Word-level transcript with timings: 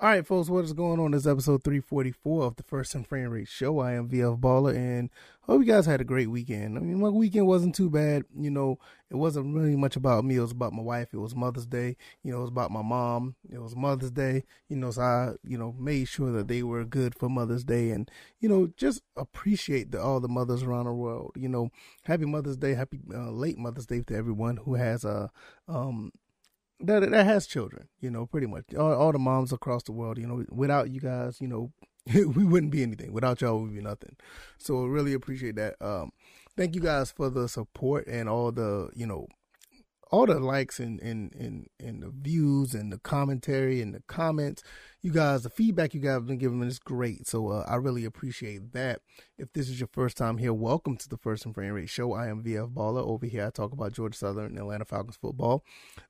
All 0.00 0.08
right, 0.08 0.24
folks, 0.24 0.48
what 0.48 0.64
is 0.64 0.72
going 0.72 1.00
on? 1.00 1.10
This 1.10 1.22
is 1.22 1.26
episode 1.26 1.64
344 1.64 2.44
of 2.44 2.54
the 2.54 2.62
First 2.62 2.94
and 2.94 3.04
Frame 3.04 3.30
Rate 3.30 3.48
Show. 3.48 3.80
I 3.80 3.94
am 3.94 4.08
VF 4.08 4.38
Baller, 4.38 4.72
and 4.72 5.10
hope 5.40 5.60
you 5.60 5.66
guys 5.66 5.86
had 5.86 6.00
a 6.00 6.04
great 6.04 6.30
weekend. 6.30 6.78
I 6.78 6.80
mean, 6.80 7.00
my 7.00 7.08
weekend 7.08 7.48
wasn't 7.48 7.74
too 7.74 7.90
bad. 7.90 8.22
You 8.38 8.52
know, 8.52 8.78
it 9.10 9.16
wasn't 9.16 9.56
really 9.56 9.74
much 9.74 9.96
about 9.96 10.24
me. 10.24 10.36
It 10.36 10.40
was 10.40 10.52
about 10.52 10.72
my 10.72 10.82
wife. 10.82 11.08
It 11.12 11.16
was 11.16 11.34
Mother's 11.34 11.66
Day. 11.66 11.96
You 12.22 12.30
know, 12.30 12.38
it 12.38 12.42
was 12.42 12.50
about 12.50 12.70
my 12.70 12.80
mom. 12.80 13.34
It 13.50 13.58
was 13.60 13.74
Mother's 13.74 14.12
Day. 14.12 14.44
You 14.68 14.76
know, 14.76 14.92
so 14.92 15.02
I, 15.02 15.32
you 15.42 15.58
know, 15.58 15.74
made 15.76 16.06
sure 16.06 16.30
that 16.30 16.46
they 16.46 16.62
were 16.62 16.84
good 16.84 17.16
for 17.16 17.28
Mother's 17.28 17.64
Day, 17.64 17.90
and 17.90 18.08
you 18.38 18.48
know, 18.48 18.68
just 18.76 19.02
appreciate 19.16 19.90
the, 19.90 20.00
all 20.00 20.20
the 20.20 20.28
mothers 20.28 20.62
around 20.62 20.84
the 20.84 20.92
world. 20.92 21.32
You 21.34 21.48
know, 21.48 21.70
happy 22.04 22.24
Mother's 22.24 22.56
Day, 22.56 22.74
happy 22.74 23.00
uh, 23.12 23.32
late 23.32 23.58
Mother's 23.58 23.86
Day 23.86 24.02
to 24.02 24.14
everyone 24.14 24.58
who 24.58 24.76
has 24.76 25.04
a 25.04 25.32
um 25.66 26.12
that 26.80 27.10
that 27.10 27.26
has 27.26 27.46
children, 27.46 27.88
you 28.00 28.10
know, 28.10 28.26
pretty 28.26 28.46
much 28.46 28.74
all, 28.74 28.92
all 28.92 29.12
the 29.12 29.18
moms 29.18 29.52
across 29.52 29.82
the 29.82 29.92
world. 29.92 30.18
You 30.18 30.26
know, 30.26 30.44
without 30.50 30.90
you 30.90 31.00
guys, 31.00 31.40
you 31.40 31.48
know, 31.48 31.72
we 32.14 32.44
wouldn't 32.44 32.72
be 32.72 32.82
anything. 32.82 33.12
Without 33.12 33.40
y'all, 33.40 33.60
we'd 33.60 33.74
be 33.74 33.82
nothing. 33.82 34.16
So 34.58 34.84
really 34.84 35.12
appreciate 35.12 35.56
that. 35.56 35.76
Um, 35.80 36.12
thank 36.56 36.74
you 36.74 36.80
guys 36.80 37.10
for 37.10 37.30
the 37.30 37.48
support 37.48 38.06
and 38.06 38.28
all 38.28 38.52
the 38.52 38.90
you 38.94 39.06
know 39.06 39.28
all 40.10 40.26
the 40.26 40.38
likes 40.38 40.78
and 40.80 41.00
and 41.00 41.34
and 41.34 41.68
and 41.78 42.02
the 42.02 42.10
views 42.10 42.74
and 42.74 42.92
the 42.92 42.98
commentary 42.98 43.80
and 43.80 43.94
the 43.94 44.02
comments. 44.06 44.62
You 45.02 45.12
guys, 45.12 45.42
the 45.42 45.50
feedback 45.50 45.94
you 45.94 46.00
guys 46.00 46.14
have 46.14 46.26
been 46.26 46.38
giving 46.38 46.60
me 46.60 46.66
is 46.66 46.78
great. 46.78 47.26
So 47.26 47.48
uh, 47.48 47.64
I 47.68 47.76
really 47.76 48.04
appreciate 48.04 48.72
that. 48.72 49.00
If 49.36 49.52
this 49.52 49.68
is 49.68 49.78
your 49.78 49.88
first 49.92 50.16
time 50.16 50.38
here, 50.38 50.54
welcome 50.54 50.96
to 50.96 51.08
the 51.08 51.18
First 51.18 51.44
and 51.44 51.54
Frame 51.54 51.72
Rate 51.72 51.90
Show. 51.90 52.14
I 52.14 52.28
am 52.28 52.42
VF 52.42 52.72
Baller. 52.72 53.06
Over 53.06 53.26
here, 53.26 53.46
I 53.46 53.50
talk 53.50 53.72
about 53.72 53.92
Georgia 53.92 54.16
Southern 54.16 54.46
and 54.46 54.58
Atlanta 54.58 54.84
Falcons 54.84 55.16
football. 55.16 55.62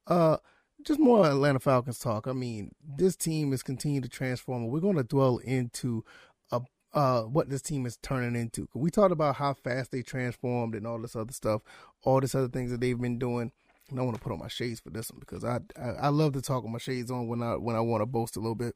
Uh, 0.06 0.38
just 0.84 1.00
more 1.00 1.26
Atlanta 1.26 1.60
Falcons 1.60 1.98
talk. 1.98 2.26
I 2.26 2.32
mean, 2.32 2.72
this 2.82 3.16
team 3.16 3.52
is 3.52 3.62
continuing 3.62 4.02
to 4.02 4.08
transform. 4.08 4.68
We're 4.68 4.80
going 4.80 4.96
to 4.96 5.02
dwell 5.02 5.38
into 5.38 6.04
a, 6.50 6.60
uh, 6.92 7.22
what 7.22 7.50
this 7.50 7.62
team 7.62 7.86
is 7.86 7.96
turning 8.02 8.40
into. 8.40 8.68
We 8.74 8.90
talked 8.90 9.12
about 9.12 9.36
how 9.36 9.54
fast 9.54 9.90
they 9.90 10.02
transformed 10.02 10.74
and 10.74 10.86
all 10.86 11.00
this 11.00 11.16
other 11.16 11.32
stuff, 11.32 11.62
all 12.02 12.20
this 12.20 12.34
other 12.34 12.48
things 12.48 12.70
that 12.70 12.80
they've 12.80 13.00
been 13.00 13.18
doing. 13.18 13.52
And 13.90 13.98
I 13.98 14.02
want 14.02 14.16
to 14.16 14.22
put 14.22 14.32
on 14.32 14.38
my 14.38 14.48
shades 14.48 14.80
for 14.80 14.90
this 14.90 15.10
one 15.10 15.20
because 15.20 15.44
I, 15.44 15.60
I, 15.80 15.90
I 16.02 16.08
love 16.08 16.34
to 16.34 16.42
talk 16.42 16.62
with 16.62 16.72
my 16.72 16.78
shades 16.78 17.10
on 17.10 17.26
when 17.26 17.42
I 17.42 17.56
when 17.56 17.74
I 17.74 17.80
want 17.80 18.02
to 18.02 18.06
boast 18.06 18.36
a 18.36 18.40
little 18.40 18.54
bit. 18.54 18.74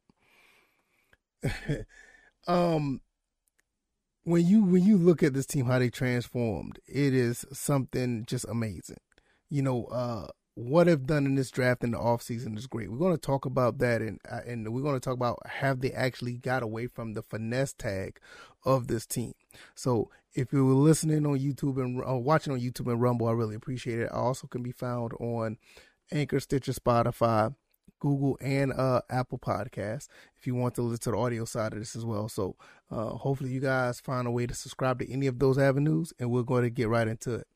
um, 2.46 3.02
when 4.24 4.46
you 4.46 4.64
when 4.64 4.82
you 4.84 4.96
look 4.96 5.22
at 5.22 5.34
this 5.34 5.46
team, 5.46 5.66
how 5.66 5.78
they 5.78 5.90
transformed, 5.90 6.78
it 6.86 7.12
is 7.12 7.44
something 7.52 8.24
just 8.26 8.46
amazing. 8.48 9.00
You 9.50 9.62
know, 9.62 9.84
uh, 9.86 10.28
what 10.54 10.86
they've 10.86 11.06
done 11.06 11.24
in 11.24 11.34
this 11.34 11.50
draft 11.50 11.82
in 11.82 11.92
the 11.92 11.98
offseason 11.98 12.56
is 12.58 12.66
great. 12.66 12.90
We're 12.90 12.98
going 12.98 13.14
to 13.16 13.20
talk 13.20 13.46
about 13.46 13.78
that 13.78 14.02
and 14.02 14.20
uh, 14.30 14.40
and 14.46 14.72
we're 14.72 14.82
going 14.82 14.96
to 14.96 15.00
talk 15.00 15.14
about 15.14 15.38
have 15.46 15.80
they 15.80 15.92
actually 15.92 16.36
got 16.36 16.62
away 16.62 16.86
from 16.86 17.14
the 17.14 17.22
finesse 17.22 17.72
tag 17.72 18.18
of 18.64 18.86
this 18.86 19.06
team. 19.06 19.32
So 19.74 20.10
if 20.34 20.52
you 20.52 20.64
were 20.66 20.74
listening 20.74 21.26
on 21.26 21.38
YouTube 21.38 21.82
and 21.82 22.02
uh, 22.06 22.16
watching 22.16 22.52
on 22.52 22.60
YouTube 22.60 22.90
and 22.90 23.00
Rumble, 23.00 23.28
I 23.28 23.32
really 23.32 23.54
appreciate 23.54 23.98
it. 23.98 24.10
I 24.12 24.16
also 24.16 24.46
can 24.46 24.62
be 24.62 24.72
found 24.72 25.12
on 25.14 25.56
Anchor, 26.10 26.40
Stitcher, 26.40 26.72
Spotify, 26.72 27.54
Google, 27.98 28.36
and 28.40 28.72
uh, 28.72 29.00
Apple 29.08 29.38
Podcasts 29.38 30.08
if 30.36 30.46
you 30.46 30.54
want 30.54 30.74
to 30.74 30.82
listen 30.82 31.00
to 31.04 31.10
the 31.12 31.16
audio 31.16 31.44
side 31.46 31.72
of 31.72 31.78
this 31.78 31.96
as 31.96 32.04
well. 32.04 32.28
So 32.28 32.56
uh, 32.90 33.10
hopefully 33.10 33.50
you 33.50 33.60
guys 33.60 34.00
find 34.00 34.26
a 34.26 34.30
way 34.30 34.46
to 34.46 34.54
subscribe 34.54 34.98
to 34.98 35.10
any 35.10 35.28
of 35.28 35.38
those 35.38 35.56
avenues 35.56 36.12
and 36.18 36.30
we're 36.30 36.42
going 36.42 36.64
to 36.64 36.70
get 36.70 36.88
right 36.88 37.08
into 37.08 37.34
it 37.36 37.46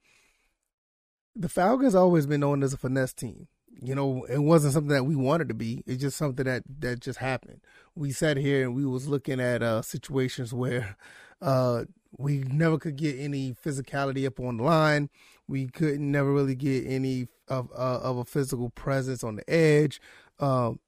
the 1.37 1.49
Falcons 1.49 1.95
always 1.95 2.27
been 2.27 2.41
known 2.41 2.63
as 2.63 2.73
a 2.73 2.79
finesse 2.79 3.13
team. 3.13 3.47
You 3.83 3.95
know, 3.95 4.25
it 4.25 4.39
wasn't 4.39 4.73
something 4.73 4.95
that 4.95 5.05
we 5.05 5.15
wanted 5.15 5.49
to 5.49 5.55
be. 5.55 5.83
It's 5.87 6.01
just 6.01 6.17
something 6.17 6.47
that 6.47 6.63
that 6.81 7.01
just 7.01 7.19
happened. 7.19 7.61
We 7.95 8.11
sat 8.11 8.39
here 8.39 8.65
and 8.65 8.75
we 8.75 8.87
was 8.87 9.07
looking 9.07 9.39
at 9.39 9.63
uh, 9.63 9.83
situations 9.83 10.55
where 10.55 10.97
uh, 11.43 11.85
we 12.17 12.39
never 12.39 12.79
could 12.79 12.97
get 12.97 13.19
any 13.19 13.53
physicality 13.53 14.27
up 14.27 14.41
on 14.41 14.57
the 14.57 14.65
line. 14.65 15.11
We 15.47 15.67
couldn't 15.67 16.11
never 16.11 16.33
really 16.33 16.55
get 16.55 16.87
any 16.87 17.29
of 17.49 17.69
uh, 17.77 18.01
of 18.01 18.17
a 18.17 18.25
physical 18.25 18.71
presence 18.71 19.23
on 19.23 19.37
the 19.37 19.51
edge. 19.51 20.01
Um, 20.41 20.81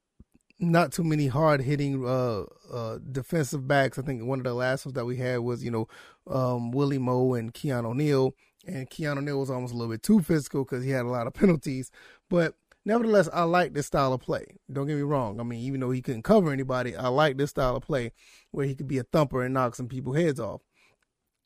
not 0.59 0.91
too 0.91 1.05
many 1.05 1.29
hard 1.29 1.61
hitting 1.61 2.05
uh, 2.07 2.45
uh, 2.73 2.99
defensive 3.13 3.69
backs. 3.69 3.99
I 3.99 4.03
think 4.03 4.25
one 4.25 4.41
of 4.41 4.45
the 4.45 4.55
last 4.55 4.87
ones 4.87 4.95
that 4.95 5.05
we 5.05 5.17
had 5.19 5.41
was 5.41 5.63
you 5.63 5.71
know 5.71 5.89
um, 6.27 6.71
Willie 6.71 6.99
Moe 6.99 7.35
and 7.35 7.53
Keanu 7.53 7.91
O'Neal 7.91 8.35
and 8.67 8.89
Keanu 8.91 9.23
Neal 9.23 9.41
was 9.41 9.51
almost 9.51 9.75
a 9.75 9.77
little 9.77 9.93
bit 9.93 10.03
too 10.03 10.21
physical 10.21 10.65
because 10.65 10.85
he 10.85 10.91
had 10.91 11.05
a 11.05 11.09
lot 11.09 11.27
of 11.27 11.35
penalties. 11.35 11.91
But 12.29 12.55
nevertheless, 12.85 13.29
I 13.33 13.45
like 13.45 13.75
this 13.75 13.87
style 13.87 14.13
of 14.13 14.21
play. 14.21 14.47
Don't 14.73 14.87
get 14.87 14.97
me 14.97 15.03
wrong. 15.03 15.41
I 15.41 15.43
mean, 15.43 15.61
even 15.61 15.81
though 15.81 15.91
he 15.91 16.03
couldn't 16.03 16.23
cover 16.23 16.53
anybody, 16.53 16.97
I 16.97 17.09
like 17.09 17.37
this 17.37 17.51
style 17.51 17.77
of 17.77 17.83
play 17.83 18.13
where 18.51 18.67
he 18.67 18.75
could 18.75 18.89
be 18.89 18.99
a 18.99 19.05
thumper 19.05 19.43
and 19.43 19.55
knock 19.55 19.75
some 19.75 19.89
people's 19.89 20.17
heads 20.17 20.41
off. 20.41 20.63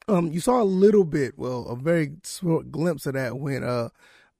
Um, 0.09 0.33
you 0.33 0.41
saw 0.41 0.61
a 0.61 0.65
little 0.65 1.05
bit, 1.05 1.39
well, 1.39 1.67
a 1.69 1.77
very 1.77 2.13
short 2.25 2.73
glimpse 2.73 3.07
of 3.07 3.15
that 3.15 3.39
when 3.39 3.63
uh, 3.63 3.91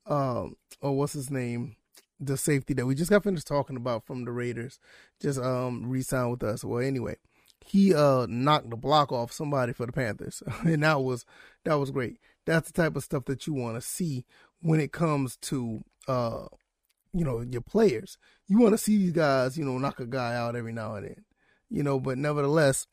um, 0.07 0.57
oh, 0.81 0.93
what's 0.93 1.13
his 1.13 1.31
name? 1.31 1.77
The 2.19 2.37
safety 2.37 2.73
that 2.75 2.87
we 2.87 2.95
just 2.95 3.11
got 3.11 3.25
finished 3.25 3.49
talking 3.49 3.77
about 3.77 4.07
from 4.07 4.25
the 4.25 4.31
Raiders 4.31 4.79
just 5.21 5.41
um 5.41 5.89
re-signed 5.91 6.31
with 6.31 6.45
us. 6.45 6.63
Well, 6.63 6.81
anyway, 6.81 7.17
he 7.65 7.93
uh 7.93 8.27
knocked 8.29 8.71
the 8.71 8.77
block 8.77 9.11
off 9.11 9.33
somebody 9.33 9.73
for 9.73 9.87
the 9.87 9.93
Panthers, 9.93 10.41
and 10.65 10.85
that 10.85 11.03
was 11.03 11.25
that 11.65 11.75
was 11.75 11.91
great 11.91 12.19
that's 12.45 12.71
the 12.71 12.83
type 12.83 12.97
of 12.97 13.05
stuff 13.05 13.25
that 13.27 13.47
you 13.47 13.55
want 13.55 13.77
to 13.77 13.81
see 13.81 14.25
when 14.61 14.81
it 14.81 14.93
comes 14.93 15.37
to 15.37 15.83
uh 16.09 16.47
you 17.13 17.25
know 17.25 17.41
your 17.41 17.61
players. 17.61 18.19
You 18.49 18.59
want 18.59 18.73
to 18.73 18.79
see 18.79 18.97
these 18.99 19.13
guys 19.13 19.59
you 19.59 19.65
know 19.65 19.79
knock 19.79 20.01
a 20.01 20.07
guy 20.07 20.35
out 20.35 20.57
every 20.57 20.73
now 20.73 20.95
and 20.95 21.07
then 21.07 21.25
you 21.71 21.83
know 21.83 21.99
but 21.99 22.19
nevertheless 22.19 22.87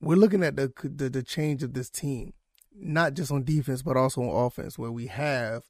we're 0.00 0.16
looking 0.16 0.42
at 0.42 0.56
the 0.56 0.72
the, 0.82 1.08
the 1.08 1.22
change 1.22 1.62
of 1.62 1.74
this 1.74 1.88
team 1.88 2.32
not 2.74 3.14
just 3.14 3.30
on 3.30 3.44
defense 3.44 3.82
but 3.82 3.96
also 3.96 4.22
on 4.22 4.46
offense 4.46 4.78
where 4.78 4.90
we 4.90 5.06
have 5.06 5.62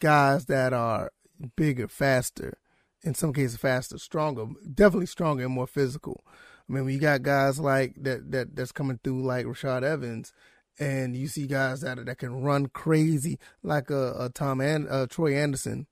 guys 0.00 0.46
that 0.46 0.72
are 0.72 1.12
bigger 1.56 1.86
faster 1.86 2.58
in 3.02 3.14
some 3.14 3.32
cases 3.32 3.56
faster 3.56 3.98
stronger 3.98 4.46
definitely 4.74 5.06
stronger 5.06 5.44
and 5.44 5.54
more 5.54 5.66
physical. 5.66 6.24
I 6.68 6.72
mean 6.72 6.84
we 6.84 6.98
got 6.98 7.22
guys 7.22 7.58
like 7.58 7.94
that 8.02 8.30
that 8.32 8.56
that's 8.56 8.72
coming 8.72 8.98
through 9.02 9.22
like 9.22 9.46
Rashaan 9.46 9.82
Evans 9.82 10.32
and 10.78 11.16
you 11.16 11.28
see 11.28 11.46
guys 11.46 11.80
that 11.80 12.04
that 12.04 12.18
can 12.18 12.42
run 12.42 12.66
crazy 12.66 13.38
like 13.62 13.90
a, 13.90 14.14
uh, 14.14 14.28
Tom 14.32 14.60
and 14.60 14.88
uh, 14.88 15.06
Troy 15.06 15.34
Anderson, 15.36 15.86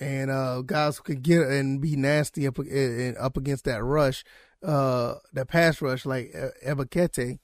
and 0.00 0.30
uh, 0.30 0.62
guys 0.62 0.96
who 0.96 1.02
can 1.02 1.20
get 1.20 1.42
and 1.42 1.80
be 1.80 1.96
nasty 1.96 2.46
up 2.46 2.58
and 2.58 3.16
up 3.18 3.36
against 3.36 3.64
that 3.64 3.82
rush, 3.82 4.24
uh, 4.62 5.14
that 5.32 5.48
pass 5.48 5.80
rush 5.82 6.06
like 6.06 6.34
Ebiketie. 6.64 7.38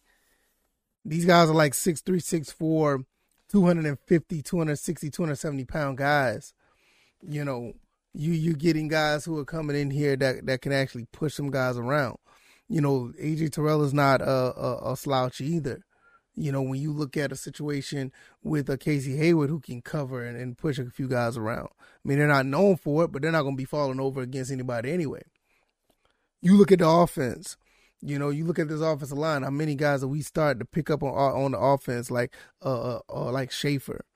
These 1.03 1.25
guys 1.25 1.49
are 1.49 1.55
like 1.55 1.73
6'3", 1.73 2.03
6'4", 2.05 3.05
250, 3.51 4.43
260, 4.43 5.11
270 5.11 5.65
pound 5.65 5.99
guys. 5.99 6.53
You 7.23 7.45
know, 7.45 7.73
you 8.15 8.33
you 8.33 8.55
getting 8.55 8.89
guys 8.89 9.25
who 9.25 9.39
are 9.39 9.45
coming 9.45 9.77
in 9.77 9.91
here 9.91 10.17
that 10.17 10.47
that 10.47 10.63
can 10.63 10.73
actually 10.73 11.07
push 11.13 11.35
some 11.35 11.51
guys 11.51 11.77
around. 11.77 12.17
You 12.69 12.81
know, 12.81 13.13
AJ 13.21 13.53
Terrell 13.53 13.83
is 13.83 13.93
not 13.93 14.21
a, 14.21 14.31
a, 14.31 14.93
a 14.93 14.97
slouch 14.97 15.41
either. 15.41 15.83
You 16.41 16.53
know, 16.53 16.63
when 16.63 16.81
you 16.81 16.91
look 16.91 17.19
at 17.19 17.33
a 17.33 17.37
situation 17.37 18.13
with 18.43 18.71
a 18.71 18.79
Casey 18.79 19.15
Hayward 19.19 19.51
who 19.51 19.61
can 19.61 19.83
cover 19.83 20.25
and, 20.25 20.39
and 20.39 20.57
push 20.57 20.79
a 20.79 20.87
few 20.87 21.07
guys 21.07 21.37
around. 21.37 21.69
I 21.79 22.09
mean, 22.09 22.19
they're 22.19 22.27
not 22.27 22.47
known 22.47 22.77
for 22.77 23.05
it, 23.05 23.13
but 23.13 23.21
they're 23.21 23.31
not 23.31 23.43
going 23.43 23.57
to 23.57 23.61
be 23.61 23.67
falling 23.67 24.01
over 24.01 24.23
against 24.23 24.51
anybody 24.51 24.91
anyway. 24.91 25.21
You 26.41 26.57
look 26.57 26.73
at 26.73 26.79
the 26.79 26.89
offense. 26.89 27.59
You 28.01 28.19
know, 28.19 28.31
you 28.31 28.47
look 28.47 28.59
at 28.59 28.69
this 28.69 28.81
offensive 28.81 29.19
line. 29.19 29.43
How 29.43 29.51
many 29.51 29.75
guys 29.75 30.01
that 30.01 30.09
we 30.09 30.23
start 30.23 30.59
to 30.61 30.65
pick 30.65 30.89
up 30.89 31.03
on 31.03 31.13
on 31.13 31.53
the 31.53 31.59
offense, 31.59 32.11
like 32.11 32.35
uh, 32.65 32.97
uh, 32.97 33.01
uh 33.13 33.31
like 33.31 33.51
Shaffer, 33.51 34.07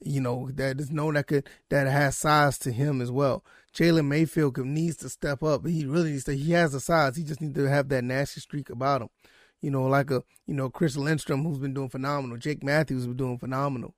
you 0.00 0.20
know, 0.20 0.50
that 0.52 0.80
is 0.80 0.92
known 0.92 1.14
that 1.14 1.26
could 1.26 1.48
that 1.68 1.88
has 1.88 2.16
size 2.16 2.58
to 2.58 2.70
him 2.70 3.00
as 3.00 3.10
well. 3.10 3.44
Jalen 3.74 4.06
Mayfield 4.06 4.56
needs 4.58 4.98
to 4.98 5.08
step 5.08 5.42
up. 5.42 5.66
He 5.66 5.84
really 5.84 6.12
needs 6.12 6.24
to. 6.24 6.36
He 6.36 6.52
has 6.52 6.70
the 6.70 6.78
size. 6.78 7.16
He 7.16 7.24
just 7.24 7.40
needs 7.40 7.56
to 7.56 7.68
have 7.68 7.88
that 7.88 8.04
nasty 8.04 8.40
streak 8.40 8.70
about 8.70 9.02
him 9.02 9.08
you 9.62 9.70
know, 9.70 9.84
like 9.84 10.10
a, 10.10 10.22
you 10.46 10.54
know, 10.54 10.68
Chris 10.68 10.96
Lindstrom, 10.96 11.44
who's 11.44 11.58
been 11.58 11.72
doing 11.72 11.88
phenomenal. 11.88 12.36
Jake 12.36 12.62
Matthews, 12.62 13.06
been 13.06 13.16
doing 13.16 13.38
phenomenal. 13.38 13.94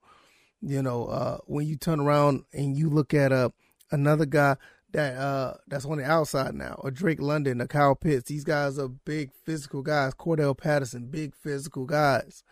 You 0.61 0.81
know, 0.81 1.07
uh, 1.07 1.39
when 1.45 1.67
you 1.67 1.75
turn 1.75 1.99
around 1.99 2.45
and 2.53 2.77
you 2.77 2.89
look 2.89 3.13
at 3.13 3.31
uh, 3.31 3.49
another 3.91 4.25
guy 4.25 4.55
that 4.93 5.17
uh, 5.17 5.55
that's 5.67 5.85
on 5.85 5.97
the 5.97 6.05
outside 6.05 6.55
now, 6.55 6.79
a 6.83 6.91
Drake 6.91 7.21
London, 7.21 7.59
a 7.59 7.67
Kyle 7.67 7.95
Pitts, 7.95 8.29
these 8.29 8.43
guys 8.43 8.79
are 8.79 8.87
big 8.87 9.31
physical 9.43 9.81
guys. 9.81 10.13
Cordarrelle 10.13 10.57
Patterson, 10.57 11.07
big 11.07 11.35
physical 11.35 11.85
guys. 11.85 12.43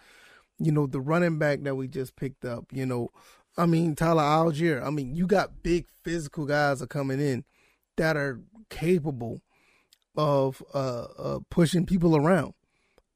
You 0.59 0.71
know, 0.71 0.87
the 0.87 0.99
running 0.99 1.39
back 1.39 1.61
that 1.63 1.75
we 1.75 1.87
just 1.87 2.15
picked 2.15 2.45
up, 2.45 2.65
you 2.71 2.85
know, 2.85 3.09
I 3.57 3.67
mean, 3.67 3.95
Tyler 3.95 4.23
Allgeier. 4.23 4.83
I 4.83 4.89
mean, 4.89 5.15
you 5.15 5.27
got 5.27 5.61
big 5.63 5.85
physical 6.03 6.45
guys 6.45 6.81
are 6.81 6.87
coming 6.87 7.19
in 7.19 7.45
that 7.97 8.17
are 8.17 8.41
capable 8.69 9.41
of 10.15 10.63
uh, 10.73 11.05
uh, 11.17 11.39
pushing 11.49 11.85
people 11.85 12.15
around. 12.15 12.53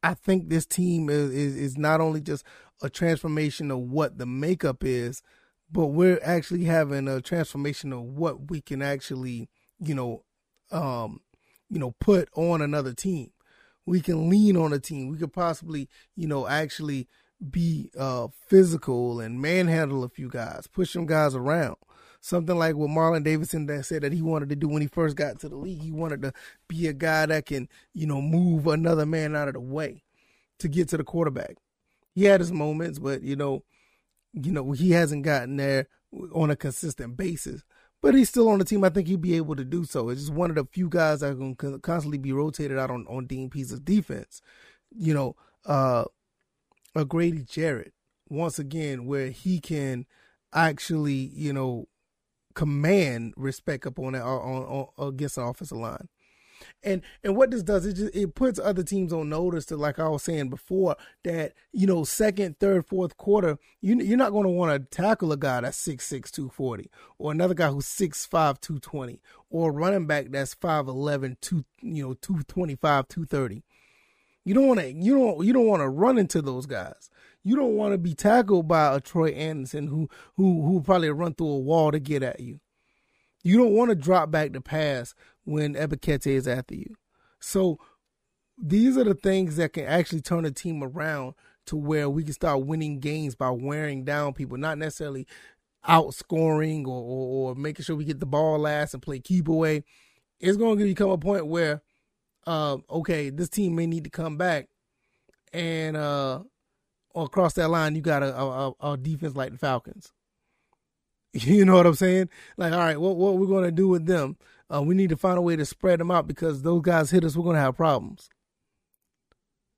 I 0.04 0.14
think 0.14 0.50
this 0.50 0.66
team 0.66 1.10
is, 1.10 1.32
is, 1.32 1.56
is 1.56 1.78
not 1.78 2.02
only 2.02 2.22
just 2.22 2.46
a 2.82 2.90
transformation 2.90 3.72
of 3.72 3.80
what 3.80 4.18
the 4.18 4.26
makeup 4.26 4.84
is, 4.84 5.22
but 5.72 5.88
we're 5.88 6.20
actually 6.24 6.66
having 6.66 7.08
a 7.08 7.22
transformation 7.22 7.92
of 7.92 8.04
what 8.04 8.50
we 8.50 8.62
can 8.62 8.82
actually, 8.82 9.50
you 9.80 9.96
know, 9.96 10.24
um, 10.72 11.22
you 11.70 11.80
know, 11.80 11.96
put 12.00 12.30
on 12.36 12.62
another 12.62 12.94
team. 12.94 13.32
We 13.86 14.02
can 14.02 14.30
lean 14.30 14.56
on 14.56 14.74
a 14.74 14.80
team. 14.80 15.10
We 15.10 15.18
could 15.18 15.34
possibly, 15.34 15.90
you 16.16 16.28
know, 16.28 16.48
actually 16.48 17.08
be 17.52 17.92
uh, 17.98 18.28
physical 18.48 19.20
and 19.20 19.42
manhandle 19.42 20.04
a 20.04 20.10
few 20.10 20.30
guys, 20.30 20.68
push 20.68 20.92
some 20.92 21.06
guys 21.06 21.36
around. 21.36 21.78
Something 22.28 22.58
like 22.58 22.76
what 22.76 22.90
Marlon 22.90 23.24
Davidson 23.24 23.68
that 23.68 23.86
said 23.86 24.02
that 24.02 24.12
he 24.12 24.22
wanted 24.22 24.50
to 24.50 24.58
do 24.58 24.68
when 24.68 24.82
he 24.82 24.90
first 24.90 25.16
got 25.16 25.40
to 25.40 25.48
the 25.48 25.56
league. 25.56 25.82
He 25.82 25.94
wanted 25.94 26.22
to 26.24 26.34
be 26.68 26.88
a 26.88 26.92
guy 26.92 27.26
that 27.26 27.46
can, 27.46 27.70
you 27.94 28.06
know, 28.06 28.22
move 28.22 28.68
another 28.68 29.06
man 29.06 29.34
out 29.34 29.48
of 29.48 29.54
the 29.54 29.62
way 29.62 30.04
to 30.60 30.68
get 30.68 30.90
to 30.90 30.98
the 30.98 31.06
quarterback. 31.06 31.56
He 32.14 32.26
had 32.26 32.42
his 32.42 32.52
moments, 32.52 33.00
but 33.00 33.22
you 33.22 33.38
know, 33.38 33.64
you 34.34 34.52
know, 34.52 34.74
he 34.74 34.92
hasn't 34.92 35.24
gotten 35.24 35.56
there 35.56 35.88
on 36.34 36.52
a 36.52 36.58
consistent 36.58 37.16
basis. 37.16 37.64
But 38.02 38.14
he's 38.14 38.28
still 38.28 38.50
on 38.50 38.60
the 38.60 38.66
team. 38.66 38.84
I 38.84 38.90
think 38.90 39.08
he'd 39.08 39.22
be 39.22 39.38
able 39.38 39.56
to 39.56 39.64
do 39.64 39.86
so. 39.86 40.10
It's 40.10 40.20
just 40.20 40.34
one 40.34 40.50
of 40.50 40.58
the 40.58 40.66
few 40.66 40.90
guys 40.90 41.22
that 41.22 41.38
can 41.58 41.80
constantly 41.80 42.18
be 42.18 42.34
rotated 42.34 42.78
out 42.78 42.92
on, 42.92 43.06
on 43.08 43.26
Dean 43.26 43.50
Pees' 43.50 43.80
defense. 43.80 44.42
You 44.94 45.14
know, 45.14 45.36
uh, 45.66 46.04
a 46.94 47.06
Grady 47.06 47.44
Jarrett 47.44 47.94
once 48.28 48.60
again, 48.60 49.06
where 49.06 49.30
he 49.30 49.62
can 49.62 50.06
actually, 50.54 51.32
you 51.34 51.54
know, 51.54 51.88
command 52.58 53.36
respect 53.38 53.86
up 53.86 54.00
on 54.00 54.14
that 54.14 54.24
uh, 54.24 54.26
on, 54.26 54.88
on 54.98 55.10
against 55.10 55.36
the 55.36 55.44
offensive 55.44 55.78
line. 55.78 56.10
And 56.82 57.04
and 57.24 57.36
what 57.36 57.52
this 57.52 57.62
does, 57.62 57.86
it 57.86 57.94
just 57.94 58.16
it 58.16 58.34
puts 58.34 58.58
other 58.58 58.82
teams 58.82 59.14
on 59.14 59.30
notice 59.30 59.68
to 59.68 59.78
like 59.78 60.00
I 60.00 60.08
was 60.08 60.24
saying 60.24 60.50
before 60.50 60.96
that 61.24 61.54
you 61.72 61.86
know 61.86 62.04
second, 62.04 62.58
third, 62.60 62.88
fourth 62.88 63.16
quarter, 63.16 63.60
you 63.80 64.02
you're 64.02 64.18
not 64.18 64.32
going 64.32 64.46
to 64.46 64.50
want 64.50 64.72
to 64.72 64.98
tackle 64.98 65.32
a 65.32 65.38
guy 65.38 65.62
that's 65.62 65.78
6'6", 65.88 66.32
240, 66.32 66.90
or 67.20 67.32
another 67.32 67.54
guy 67.54 67.68
who's 67.68 67.86
6'5", 67.86 68.28
220, 68.60 69.22
or 69.52 69.70
a 69.70 69.72
running 69.72 70.08
back 70.08 70.32
that's 70.32 70.56
5'11", 70.56 71.40
two 71.40 71.64
you 71.84 72.08
know 72.08 72.14
225, 72.16 73.08
230. 73.08 73.64
You 74.48 74.54
don't 74.54 74.68
want 74.68 74.80
to 74.80 74.90
you 74.90 75.14
don't 75.14 75.46
you 75.46 75.52
don't 75.52 75.68
want 75.68 75.82
to 75.82 75.90
run 75.90 76.18
into 76.18 76.42
those 76.42 76.66
guys. 76.66 77.10
You 77.44 77.58
don't 77.58 77.76
want 77.76 77.94
to 77.94 77.98
be 77.98 78.14
tackled 78.14 78.66
by 78.66 78.96
a 78.96 79.02
Troy 79.02 79.32
Anderson 79.32 79.88
who 79.88 80.10
who 80.38 80.62
who 80.62 80.82
probably 80.82 81.10
run 81.10 81.34
through 81.34 81.50
a 81.50 81.60
wall 81.60 81.92
to 81.92 82.00
get 82.00 82.24
at 82.24 82.40
you. 82.40 82.62
You 83.44 83.58
don't 83.58 83.74
want 83.74 83.90
to 83.90 83.96
drop 83.96 84.32
back 84.32 84.54
the 84.54 84.62
pass 84.62 85.14
when 85.44 85.76
Ebiketie 85.76 86.28
is 86.28 86.48
after 86.48 86.76
you. 86.76 86.96
So 87.42 87.78
these 88.58 88.98
are 88.98 89.04
the 89.04 89.16
things 89.16 89.58
that 89.58 89.74
can 89.74 89.84
actually 89.84 90.22
turn 90.22 90.46
a 90.46 90.52
team 90.52 90.82
around 90.82 91.34
to 91.66 91.76
where 91.76 92.10
we 92.10 92.24
can 92.24 92.32
start 92.32 92.66
winning 92.66 93.02
games 93.02 93.36
by 93.36 93.50
wearing 93.50 94.06
down 94.06 94.34
people, 94.34 94.58
not 94.58 94.78
necessarily 94.78 95.28
outscoring 95.88 96.86
or, 96.88 97.02
or, 97.02 97.50
or 97.52 97.56
making 97.56 97.84
sure 97.84 97.98
we 97.98 98.06
get 98.06 98.22
the 98.22 98.26
ball 98.26 98.60
last 98.60 98.94
and 98.94 99.04
play 99.04 99.20
keep 99.20 99.50
away. 99.50 99.84
It's 100.40 100.58
going 100.58 100.78
to 100.80 100.86
become 100.86 101.10
a 101.10 101.18
point 101.18 101.48
where, 101.48 101.82
uh, 102.48 102.78
okay, 102.90 103.30
this 103.30 103.50
team 103.50 103.76
may 103.76 103.86
need 103.86 104.06
to 104.06 104.10
come 104.10 104.38
back 104.38 104.68
and 105.54 105.98
uh, 105.98 106.42
across 107.16 107.54
that 107.54 107.70
line, 107.70 107.96
you 107.96 108.02
got 108.02 108.24
a, 108.24 108.36
a, 108.36 108.74
a 108.82 108.98
defense 108.98 109.36
like 109.36 109.52
the 109.52 109.58
Falcons. 109.58 110.12
You 111.34 111.66
know 111.66 111.76
what 111.76 111.86
I'm 111.86 111.94
saying? 111.94 112.30
Like, 112.56 112.74
all 112.74 112.80
right, 112.80 113.00
what 113.00 113.16
what 113.16 113.38
we're 113.38 113.46
gonna 113.46 113.70
do 113.70 113.88
with 113.88 114.08
them? 114.08 114.38
Uh, 114.74 114.82
we 114.82 114.96
need 114.96 115.10
to 115.10 115.18
find 115.18 115.38
a 115.38 115.42
way 115.42 115.56
to 115.56 115.66
spread 115.66 116.00
them 116.00 116.10
out 116.10 116.26
because 116.26 116.64
those 116.64 116.82
guys 116.82 117.12
hit 117.12 117.24
us, 117.24 117.36
we're 117.36 117.44
gonna 117.44 117.60
have 117.60 117.76
problems. 117.76 118.30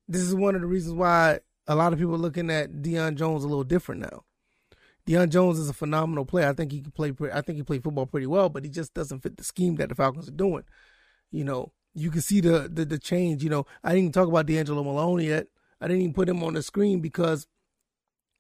This 0.07 0.21
is 0.21 0.33
one 0.33 0.55
of 0.55 0.61
the 0.61 0.67
reasons 0.67 0.93
why 0.93 1.39
a 1.67 1.75
lot 1.75 1.91
of 1.91 1.99
people 1.99 2.15
are 2.15 2.19
looking 2.19 2.49
at 2.49 2.71
Deion 2.71 3.15
Jones 3.15 3.43
a 3.43 3.47
little 3.47 3.65
different 3.65 4.01
now. 4.01 4.23
Deion 5.05 5.29
Jones 5.29 5.59
is 5.59 5.67
a 5.69 5.73
phenomenal 5.73 6.23
player. 6.23 6.47
I 6.47 6.53
think 6.53 6.71
he 6.71 6.81
can 6.81 6.91
play. 6.91 7.11
I 7.33 7.41
think 7.41 7.57
he 7.57 7.63
played 7.63 7.83
football 7.83 8.05
pretty 8.05 8.27
well, 8.27 8.47
but 8.47 8.63
he 8.63 8.69
just 8.69 8.93
doesn't 8.93 9.19
fit 9.19 9.35
the 9.35 9.43
scheme 9.43 9.75
that 9.77 9.89
the 9.89 9.95
Falcons 9.95 10.29
are 10.29 10.31
doing. 10.31 10.63
You 11.31 11.43
know, 11.43 11.73
you 11.93 12.11
can 12.11 12.21
see 12.21 12.41
the 12.41 12.69
the, 12.71 12.85
the 12.85 12.99
change. 12.99 13.43
You 13.43 13.49
know, 13.49 13.65
I 13.83 13.89
didn't 13.89 13.99
even 13.99 14.11
talk 14.11 14.27
about 14.27 14.47
DeAngelo 14.47 14.83
Malone 14.83 15.21
yet. 15.21 15.47
I 15.81 15.87
didn't 15.87 16.01
even 16.01 16.13
put 16.13 16.29
him 16.29 16.43
on 16.43 16.53
the 16.53 16.61
screen 16.61 16.99
because 16.99 17.47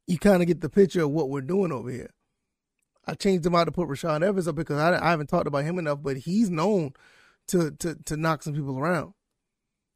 you 0.07 0.17
kind 0.17 0.41
of 0.41 0.47
get 0.47 0.61
the 0.61 0.69
picture 0.69 1.03
of 1.03 1.11
what 1.11 1.29
we're 1.29 1.41
doing 1.41 1.71
over 1.71 1.89
here. 1.89 2.11
I 3.05 3.13
changed 3.13 3.45
him 3.45 3.55
out 3.55 3.65
to 3.65 3.71
put 3.71 3.87
Rashaan 3.87 4.23
Evans 4.23 4.47
up 4.47 4.55
because 4.55 4.77
I, 4.77 5.03
I 5.03 5.11
haven't 5.11 5.27
talked 5.27 5.47
about 5.47 5.63
him 5.63 5.79
enough, 5.79 5.99
but 6.01 6.17
he's 6.17 6.49
known 6.49 6.93
to, 7.47 7.71
to, 7.71 7.95
to 8.05 8.17
knock 8.17 8.43
some 8.43 8.53
people 8.53 8.77
around. 8.77 9.13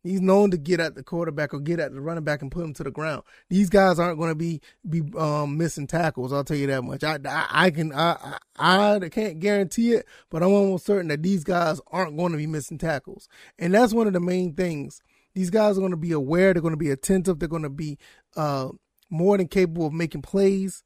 He's 0.03 0.19
known 0.19 0.51
to 0.51 0.57
get 0.57 0.81
at 0.81 0.95
the 0.95 1.03
quarterback 1.03 1.53
or 1.53 1.61
get 1.61 1.79
at 1.79 1.93
the 1.93 2.01
running 2.01 2.25
back 2.25 2.41
and 2.41 2.51
put 2.51 2.65
him 2.65 2.73
to 2.73 2.83
the 2.83 2.91
ground. 2.91 3.23
These 3.49 3.69
guys 3.69 3.99
aren't 3.99 4.19
going 4.19 4.31
to 4.31 4.35
be 4.35 4.59
be 4.87 5.01
um, 5.17 5.57
missing 5.57 5.87
tackles. 5.87 6.33
I'll 6.33 6.43
tell 6.43 6.57
you 6.57 6.67
that 6.67 6.83
much. 6.83 7.05
I, 7.05 7.17
I, 7.25 7.47
I 7.49 7.71
can 7.71 7.93
I, 7.93 8.37
I 8.59 8.99
can't 9.09 9.39
guarantee 9.39 9.93
it, 9.93 10.05
but 10.29 10.43
I'm 10.43 10.51
almost 10.51 10.85
certain 10.85 11.07
that 11.07 11.23
these 11.23 11.45
guys 11.45 11.79
aren't 11.87 12.17
going 12.17 12.33
to 12.33 12.37
be 12.37 12.47
missing 12.47 12.77
tackles. 12.77 13.29
And 13.57 13.73
that's 13.73 13.93
one 13.93 14.07
of 14.07 14.13
the 14.13 14.19
main 14.19 14.53
things. 14.53 15.01
These 15.35 15.49
guys 15.49 15.77
are 15.77 15.81
going 15.81 15.91
to 15.91 15.97
be 15.97 16.11
aware. 16.11 16.53
They're 16.53 16.61
going 16.61 16.73
to 16.73 16.77
be 16.77 16.91
attentive. 16.91 17.39
They're 17.39 17.47
going 17.47 17.63
to 17.63 17.69
be 17.69 17.97
uh, 18.35 18.69
more 19.09 19.37
than 19.37 19.47
capable 19.47 19.87
of 19.87 19.93
making 19.93 20.21
plays. 20.21 20.83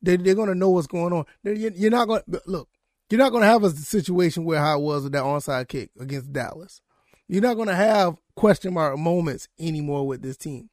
They, 0.00 0.16
they're 0.16 0.34
going 0.34 0.48
to 0.48 0.54
know 0.54 0.70
what's 0.70 0.86
going 0.86 1.12
on. 1.12 1.26
You're 1.42 1.90
not 1.90 2.08
going 2.08 2.22
to 2.30 2.42
look. 2.46 2.68
You're 3.10 3.18
not 3.18 3.30
going 3.30 3.42
to 3.42 3.48
have 3.48 3.62
a 3.62 3.70
situation 3.70 4.44
where 4.44 4.60
how 4.60 4.78
it 4.78 4.82
was 4.82 5.04
with 5.04 5.12
that 5.12 5.22
onside 5.22 5.68
kick 5.68 5.90
against 6.00 6.32
Dallas. 6.32 6.80
You're 7.28 7.42
not 7.42 7.54
going 7.54 7.68
to 7.68 7.74
have 7.74 8.16
question 8.36 8.74
mark 8.74 8.98
moments 8.98 9.48
anymore 9.58 10.06
with 10.06 10.22
this 10.22 10.36
team. 10.36 10.70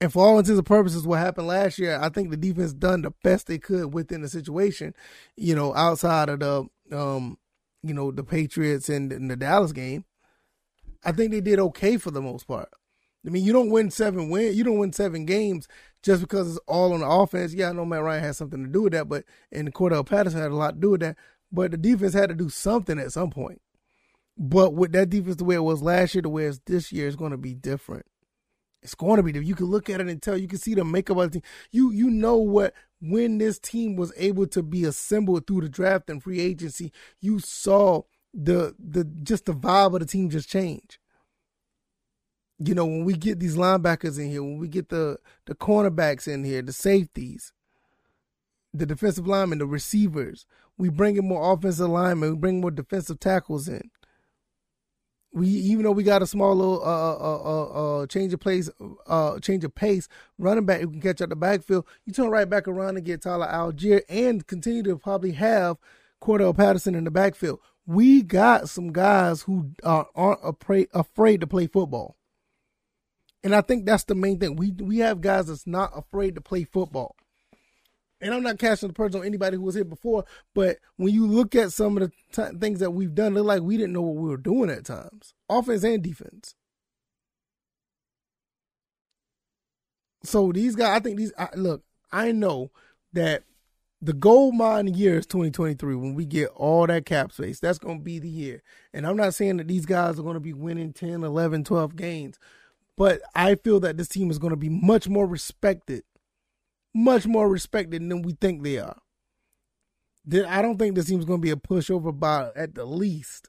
And 0.00 0.12
for 0.12 0.24
all 0.24 0.38
intents 0.38 0.58
and 0.58 0.66
purposes, 0.66 1.06
what 1.06 1.18
happened 1.18 1.48
last 1.48 1.78
year, 1.78 1.98
I 2.00 2.08
think 2.08 2.30
the 2.30 2.36
defense 2.36 2.72
done 2.72 3.02
the 3.02 3.12
best 3.22 3.46
they 3.46 3.58
could 3.58 3.92
within 3.92 4.22
the 4.22 4.28
situation. 4.28 4.94
You 5.36 5.54
know, 5.54 5.74
outside 5.74 6.30
of 6.30 6.40
the, 6.40 6.66
um, 6.92 7.36
you 7.82 7.92
know, 7.92 8.10
the 8.10 8.24
Patriots 8.24 8.88
and, 8.88 9.12
and 9.12 9.30
the 9.30 9.36
Dallas 9.36 9.72
game, 9.72 10.04
I 11.04 11.12
think 11.12 11.32
they 11.32 11.40
did 11.40 11.58
okay 11.58 11.98
for 11.98 12.10
the 12.10 12.22
most 12.22 12.46
part. 12.46 12.70
I 13.26 13.30
mean, 13.30 13.44
you 13.44 13.52
don't 13.52 13.70
win 13.70 13.90
seven 13.90 14.30
win, 14.30 14.54
you 14.54 14.64
don't 14.64 14.78
win 14.78 14.94
seven 14.94 15.26
games 15.26 15.68
just 16.02 16.22
because 16.22 16.48
it's 16.48 16.64
all 16.66 16.94
on 16.94 17.00
the 17.00 17.06
offense. 17.06 17.52
Yeah, 17.52 17.68
I 17.68 17.72
know 17.72 17.84
Matt 17.84 18.02
Ryan 18.02 18.22
has 18.22 18.38
something 18.38 18.64
to 18.64 18.70
do 18.70 18.82
with 18.82 18.94
that, 18.94 19.08
but 19.08 19.24
and 19.52 19.72
Cordarrelle 19.74 20.06
Patterson 20.06 20.40
had 20.40 20.50
a 20.50 20.56
lot 20.56 20.74
to 20.74 20.80
do 20.80 20.90
with 20.90 21.00
that. 21.00 21.16
But 21.52 21.72
the 21.72 21.76
defense 21.76 22.14
had 22.14 22.30
to 22.30 22.34
do 22.34 22.48
something 22.48 22.98
at 22.98 23.12
some 23.12 23.30
point. 23.30 23.60
But 24.38 24.74
with 24.74 24.92
that 24.92 25.10
defense 25.10 25.36
the 25.36 25.44
way 25.44 25.56
it 25.56 25.62
was 25.64 25.82
last 25.82 26.14
year, 26.14 26.22
the 26.22 26.28
way 26.28 26.44
it's 26.44 26.60
this 26.66 26.92
year, 26.92 27.06
is 27.06 27.16
going 27.16 27.32
to 27.32 27.36
be 27.36 27.54
different. 27.54 28.06
It's 28.82 28.94
going 28.94 29.16
to 29.16 29.22
be. 29.22 29.32
Different. 29.32 29.48
You 29.48 29.54
can 29.54 29.66
look 29.66 29.90
at 29.90 30.00
it 30.00 30.08
and 30.08 30.22
tell. 30.22 30.36
You 30.36 30.48
can 30.48 30.58
see 30.58 30.74
the 30.74 30.84
makeup 30.84 31.18
of 31.18 31.30
the 31.32 31.40
team. 31.40 31.50
You 31.70 31.90
you 31.90 32.10
know 32.10 32.36
what 32.36 32.72
when 33.02 33.38
this 33.38 33.58
team 33.58 33.96
was 33.96 34.12
able 34.16 34.46
to 34.48 34.62
be 34.62 34.84
assembled 34.84 35.46
through 35.46 35.62
the 35.62 35.68
draft 35.68 36.08
and 36.08 36.22
free 36.22 36.40
agency. 36.40 36.92
You 37.20 37.38
saw 37.40 38.02
the 38.32 38.74
the 38.78 39.04
just 39.04 39.46
the 39.46 39.52
vibe 39.52 39.94
of 39.94 40.00
the 40.00 40.06
team 40.06 40.30
just 40.30 40.48
change 40.48 40.98
you 42.62 42.74
know, 42.74 42.84
when 42.84 43.04
we 43.04 43.14
get 43.14 43.40
these 43.40 43.56
linebackers 43.56 44.18
in 44.18 44.30
here, 44.30 44.42
when 44.42 44.58
we 44.58 44.68
get 44.68 44.90
the 44.90 45.16
the 45.46 45.54
cornerbacks 45.54 46.28
in 46.28 46.44
here, 46.44 46.60
the 46.60 46.72
safeties, 46.72 47.52
the 48.74 48.84
defensive 48.84 49.26
linemen, 49.26 49.58
the 49.58 49.66
receivers, 49.66 50.44
we 50.76 50.90
bring 50.90 51.16
in 51.16 51.26
more 51.26 51.52
offensive 51.52 51.88
linemen, 51.88 52.30
we 52.30 52.36
bring 52.36 52.60
more 52.60 52.70
defensive 52.70 53.18
tackles 53.18 53.66
in. 53.66 53.90
We 55.32 55.46
even 55.46 55.84
though 55.84 55.92
we 55.92 56.02
got 56.02 56.22
a 56.22 56.26
small 56.26 56.54
little 56.56 56.82
uh, 56.82 57.14
uh, 57.14 57.42
uh, 57.44 58.00
uh, 58.02 58.06
change 58.06 58.32
of 58.32 58.40
place, 58.40 58.68
uh, 59.06 59.38
change 59.38 59.62
of 59.62 59.74
pace, 59.74 60.08
running 60.38 60.66
back 60.66 60.80
who 60.80 60.90
can 60.90 61.00
catch 61.00 61.20
out 61.22 61.28
the 61.28 61.36
backfield, 61.36 61.86
you 62.04 62.12
turn 62.12 62.30
right 62.30 62.50
back 62.50 62.66
around 62.66 62.96
and 62.96 63.06
get 63.06 63.22
Tyler 63.22 63.46
Allgeier 63.46 64.02
and 64.08 64.46
continue 64.46 64.82
to 64.82 64.96
probably 64.96 65.32
have 65.32 65.76
Cordarrelle 66.20 66.56
Patterson 66.56 66.96
in 66.96 67.04
the 67.04 67.12
backfield. 67.12 67.60
We 67.86 68.22
got 68.22 68.68
some 68.68 68.92
guys 68.92 69.42
who 69.42 69.70
aren't 69.84 70.40
afraid 70.42 70.88
afraid 70.92 71.40
to 71.42 71.46
play 71.46 71.68
football. 71.68 72.16
And 73.44 73.54
I 73.54 73.60
think 73.60 73.86
that's 73.86 74.04
the 74.04 74.14
main 74.16 74.38
thing. 74.38 74.56
We 74.56 74.72
we 74.72 74.98
have 74.98 75.20
guys 75.20 75.46
that's 75.46 75.66
not 75.66 75.96
afraid 75.96 76.34
to 76.34 76.40
play 76.40 76.64
football. 76.64 77.14
And 78.20 78.34
I'm 78.34 78.42
not 78.42 78.58
casting 78.58 78.88
the 78.88 78.94
purge 78.94 79.14
on 79.14 79.24
anybody 79.24 79.56
who 79.56 79.62
was 79.62 79.74
here 79.74 79.84
before, 79.84 80.24
but 80.54 80.78
when 80.96 81.14
you 81.14 81.26
look 81.26 81.54
at 81.54 81.72
some 81.72 81.96
of 81.96 82.02
the 82.02 82.12
t- 82.32 82.58
things 82.58 82.80
that 82.80 82.90
we've 82.90 83.14
done, 83.14 83.34
look 83.34 83.46
like 83.46 83.62
we 83.62 83.76
didn't 83.76 83.94
know 83.94 84.02
what 84.02 84.16
we 84.16 84.28
were 84.28 84.36
doing 84.36 84.68
at 84.68 84.84
times, 84.84 85.32
offense 85.48 85.84
and 85.84 86.02
defense. 86.02 86.54
So 90.22 90.52
these 90.52 90.76
guys, 90.76 90.98
I 90.98 91.00
think 91.00 91.16
these. 91.16 91.32
I, 91.38 91.48
look, 91.54 91.82
I 92.12 92.32
know 92.32 92.70
that 93.12 93.44
the 94.02 94.12
gold 94.12 94.54
mine 94.54 94.88
year 94.94 95.18
is 95.18 95.26
2023 95.26 95.94
when 95.94 96.14
we 96.14 96.24
get 96.24 96.48
all 96.50 96.86
that 96.86 97.06
cap 97.06 97.32
space. 97.32 97.60
That's 97.60 97.78
going 97.78 97.98
to 97.98 98.04
be 98.04 98.18
the 98.18 98.28
year. 98.28 98.62
And 98.92 99.06
I'm 99.06 99.16
not 99.16 99.34
saying 99.34 99.58
that 99.58 99.68
these 99.68 99.86
guys 99.86 100.18
are 100.18 100.22
going 100.22 100.34
to 100.34 100.40
be 100.40 100.52
winning 100.52 100.92
10, 100.92 101.22
11, 101.22 101.64
12 101.64 101.96
games, 101.96 102.38
but 102.96 103.20
I 103.34 103.54
feel 103.56 103.80
that 103.80 103.96
this 103.96 104.08
team 104.08 104.30
is 104.30 104.38
going 104.38 104.52
to 104.52 104.56
be 104.56 104.70
much 104.70 105.08
more 105.08 105.26
respected, 105.26 106.04
much 106.94 107.26
more 107.26 107.48
respected 107.48 108.08
than 108.08 108.22
we 108.22 108.32
think 108.32 108.62
they 108.62 108.78
are. 108.78 108.98
Then 110.24 110.44
I 110.44 110.62
don't 110.62 110.78
think 110.78 110.94
this 110.94 111.06
team 111.06 111.18
is 111.18 111.24
going 111.24 111.40
to 111.40 111.42
be 111.42 111.50
a 111.50 111.56
pushover 111.56 112.18
by 112.18 112.50
at 112.54 112.74
the 112.74 112.84
least. 112.84 113.48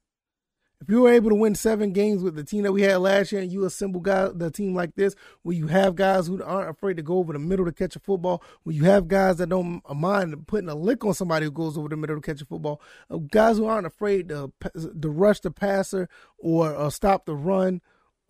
If 0.82 0.90
you 0.90 1.02
were 1.02 1.12
able 1.12 1.30
to 1.30 1.36
win 1.36 1.54
seven 1.54 1.94
games 1.94 2.24
with 2.24 2.34
the 2.34 2.44
team 2.44 2.64
that 2.64 2.72
we 2.72 2.82
had 2.82 2.98
last 2.98 3.32
year, 3.32 3.40
and 3.40 3.52
you 3.52 3.66
assemble 3.66 4.02
guys, 4.02 4.32
the 4.34 4.50
team 4.50 4.74
like 4.74 4.96
this, 4.96 5.14
where 5.44 5.56
you 5.56 5.68
have 5.68 5.96
guys 5.96 6.26
who 6.26 6.42
aren't 6.42 6.72
afraid 6.72 6.98
to 6.98 7.04
go 7.04 7.20
over 7.20 7.34
the 7.34 7.40
middle 7.40 7.66
to 7.66 7.72
catch 7.72 7.96
a 7.96 8.00
football, 8.00 8.42
where 8.64 8.76
you 8.76 8.86
have 8.86 9.08
guys 9.08 9.38
that 9.38 9.50
don't 9.50 9.84
mind 9.94 10.48
putting 10.48 10.70
a 10.70 10.74
lick 10.74 11.06
on 11.06 11.14
somebody 11.14 11.46
who 11.46 11.52
goes 11.52 11.78
over 11.78 11.88
the 11.88 11.96
middle 11.96 12.16
to 12.16 12.22
catch 12.22 12.42
a 12.42 12.46
football, 12.46 12.82
uh, 13.12 13.18
guys 13.18 13.58
who 13.58 13.66
aren't 13.66 13.86
afraid 13.86 14.30
to 14.30 14.52
to 14.74 15.10
rush 15.10 15.42
the 15.42 15.52
passer 15.52 16.10
or, 16.40 16.74
or 16.74 16.90
stop 16.90 17.28
the 17.28 17.36
run, 17.36 17.80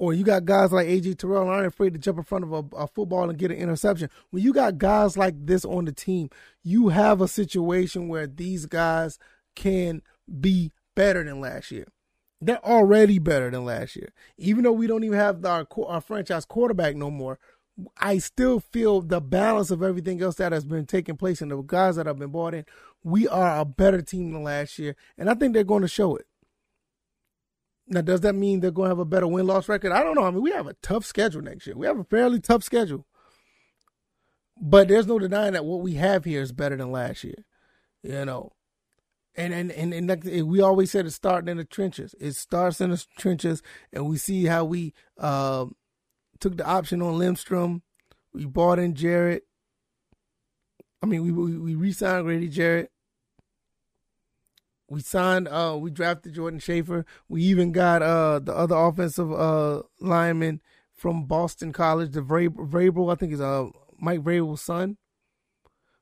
or 0.02 0.16
you 0.16 0.24
got 0.24 0.46
guys 0.46 0.72
like 0.72 0.88
AJ 0.88 1.20
Terrell 1.20 1.48
aren't 1.48 1.68
afraid 1.68 1.94
to 1.94 2.00
jump 2.00 2.18
in 2.18 2.24
front 2.24 2.44
of 2.44 2.52
a, 2.52 2.64
a, 2.76 2.88
football 2.88 3.30
and 3.30 3.38
get 3.38 3.52
an 3.52 3.58
interception. 3.58 4.10
When 4.32 4.42
you 4.42 4.52
got 4.52 4.80
guys 4.80 5.16
like 5.16 5.36
this 5.46 5.64
on 5.64 5.86
the 5.86 5.92
team, 5.92 6.32
you 6.64 6.90
have 6.90 7.22
a 7.22 7.28
situation 7.28 8.08
where 8.08 8.26
these 8.26 8.66
guys 8.66 9.20
can 9.56 10.02
be 10.40 10.72
better 10.96 11.24
than 11.24 11.40
last 11.40 11.70
year. 11.70 11.86
They're 12.42 12.66
already 12.66 13.20
better 13.20 13.52
than 13.52 13.64
last 13.64 13.96
year. 13.96 14.12
Even 14.40 14.64
though 14.64 14.72
we 14.72 14.88
don't 14.88 15.04
even 15.04 15.20
have 15.20 15.46
our, 15.46 15.68
our 15.86 16.02
franchise 16.02 16.46
quarterback 16.46 16.96
no 16.96 17.12
more, 17.12 17.38
I 18.00 18.18
still 18.18 18.60
feel 18.60 19.02
the 19.02 19.22
balance 19.22 19.70
of 19.70 19.84
everything 19.84 20.20
else 20.24 20.38
that 20.38 20.52
has 20.52 20.66
been 20.66 20.88
taking 20.88 21.16
place 21.16 21.44
and 21.44 21.52
the 21.52 21.62
guys 21.62 21.98
that 21.98 22.08
have 22.08 22.18
been 22.18 22.32
brought 22.32 22.56
in, 22.56 22.66
we 23.04 23.28
are 23.28 23.60
a 23.60 23.66
better 23.66 24.02
team 24.02 24.34
than 24.34 24.42
last 24.42 24.80
year. 24.80 24.96
And 25.16 25.30
I 25.30 25.36
think 25.36 25.54
they're 25.54 25.64
going 25.64 25.84
to 25.84 25.88
show 25.88 26.16
it. 26.16 26.26
Now, 27.88 28.02
does 28.02 28.22
that 28.22 28.36
mean 28.36 28.60
they're 28.60 28.72
going 28.72 28.88
to 28.88 28.92
have 28.92 29.00
a 29.00 29.06
better 29.06 29.28
win 29.28 29.48
loss 29.48 29.68
record? 29.68 29.92
I 29.92 30.04
don't 30.04 30.16
know. 30.16 30.24
I 30.24 30.32
mean, 30.32 30.42
we 30.42 30.52
have 30.52 30.68
a 30.68 30.76
tough 30.82 31.06
schedule 31.06 31.42
next 31.42 31.68
year. 31.68 31.76
We 31.76 31.88
have 31.88 32.00
a 32.00 32.04
fairly 32.06 32.40
tough 32.40 32.64
schedule. 32.64 33.06
But 34.62 34.88
there's 34.88 35.08
no 35.08 35.20
denying 35.20 35.54
that 35.54 35.66
what 35.66 35.82
we 35.82 35.96
have 35.96 36.24
here 36.24 36.42
is 36.42 36.52
better 36.52 36.78
than 36.78 36.92
last 36.92 37.24
year. 37.24 37.44
You 38.04 38.26
know, 38.26 38.54
and 39.36 39.54
and 39.54 39.72
and, 39.72 39.94
and 39.94 40.08
like 40.08 40.24
we 40.24 40.62
always 40.62 40.92
said, 40.92 41.06
it's 41.06 41.16
starting 41.16 41.50
in 41.50 41.58
the 41.58 41.66
trenches. 41.66 42.16
It 42.20 42.34
starts 42.34 42.82
in 42.82 42.92
the 42.92 43.06
trenches, 43.18 43.62
and 43.92 44.08
we 44.08 44.18
see 44.18 44.46
how 44.46 44.66
we 44.66 44.94
uh, 45.18 45.66
took 46.40 46.58
the 46.58 46.66
option 46.66 47.02
on 47.02 47.18
Lindstrom. 47.18 47.84
We 48.34 48.46
bought 48.46 48.80
in 48.80 48.96
Jarrett. 48.96 49.44
I 51.02 51.06
mean, 51.06 51.24
we 51.24 51.32
we, 51.32 51.58
we 51.58 51.76
re-signed 51.76 52.26
Grady 52.26 52.48
Jarrett. 52.48 52.92
We 54.92 55.00
signed. 55.00 55.48
Uh, 55.48 55.78
we 55.80 55.90
drafted 55.90 56.34
Jordan 56.34 56.60
Shaffer. 56.60 57.06
We 57.30 57.44
even 57.44 57.72
got 57.72 58.02
uh 58.02 58.40
the 58.40 58.54
other 58.54 58.76
offensive 58.76 59.32
uh 59.32 59.84
lineman 60.02 60.60
from 60.94 61.24
Boston 61.24 61.72
College, 61.72 62.12
the 62.12 62.20
Vrabel. 62.22 63.10
I 63.10 63.16
think 63.16 63.32
is 63.32 63.40
uh 63.40 63.68
Mike 63.98 64.20
Vrabel's 64.20 64.62
son. 64.62 64.98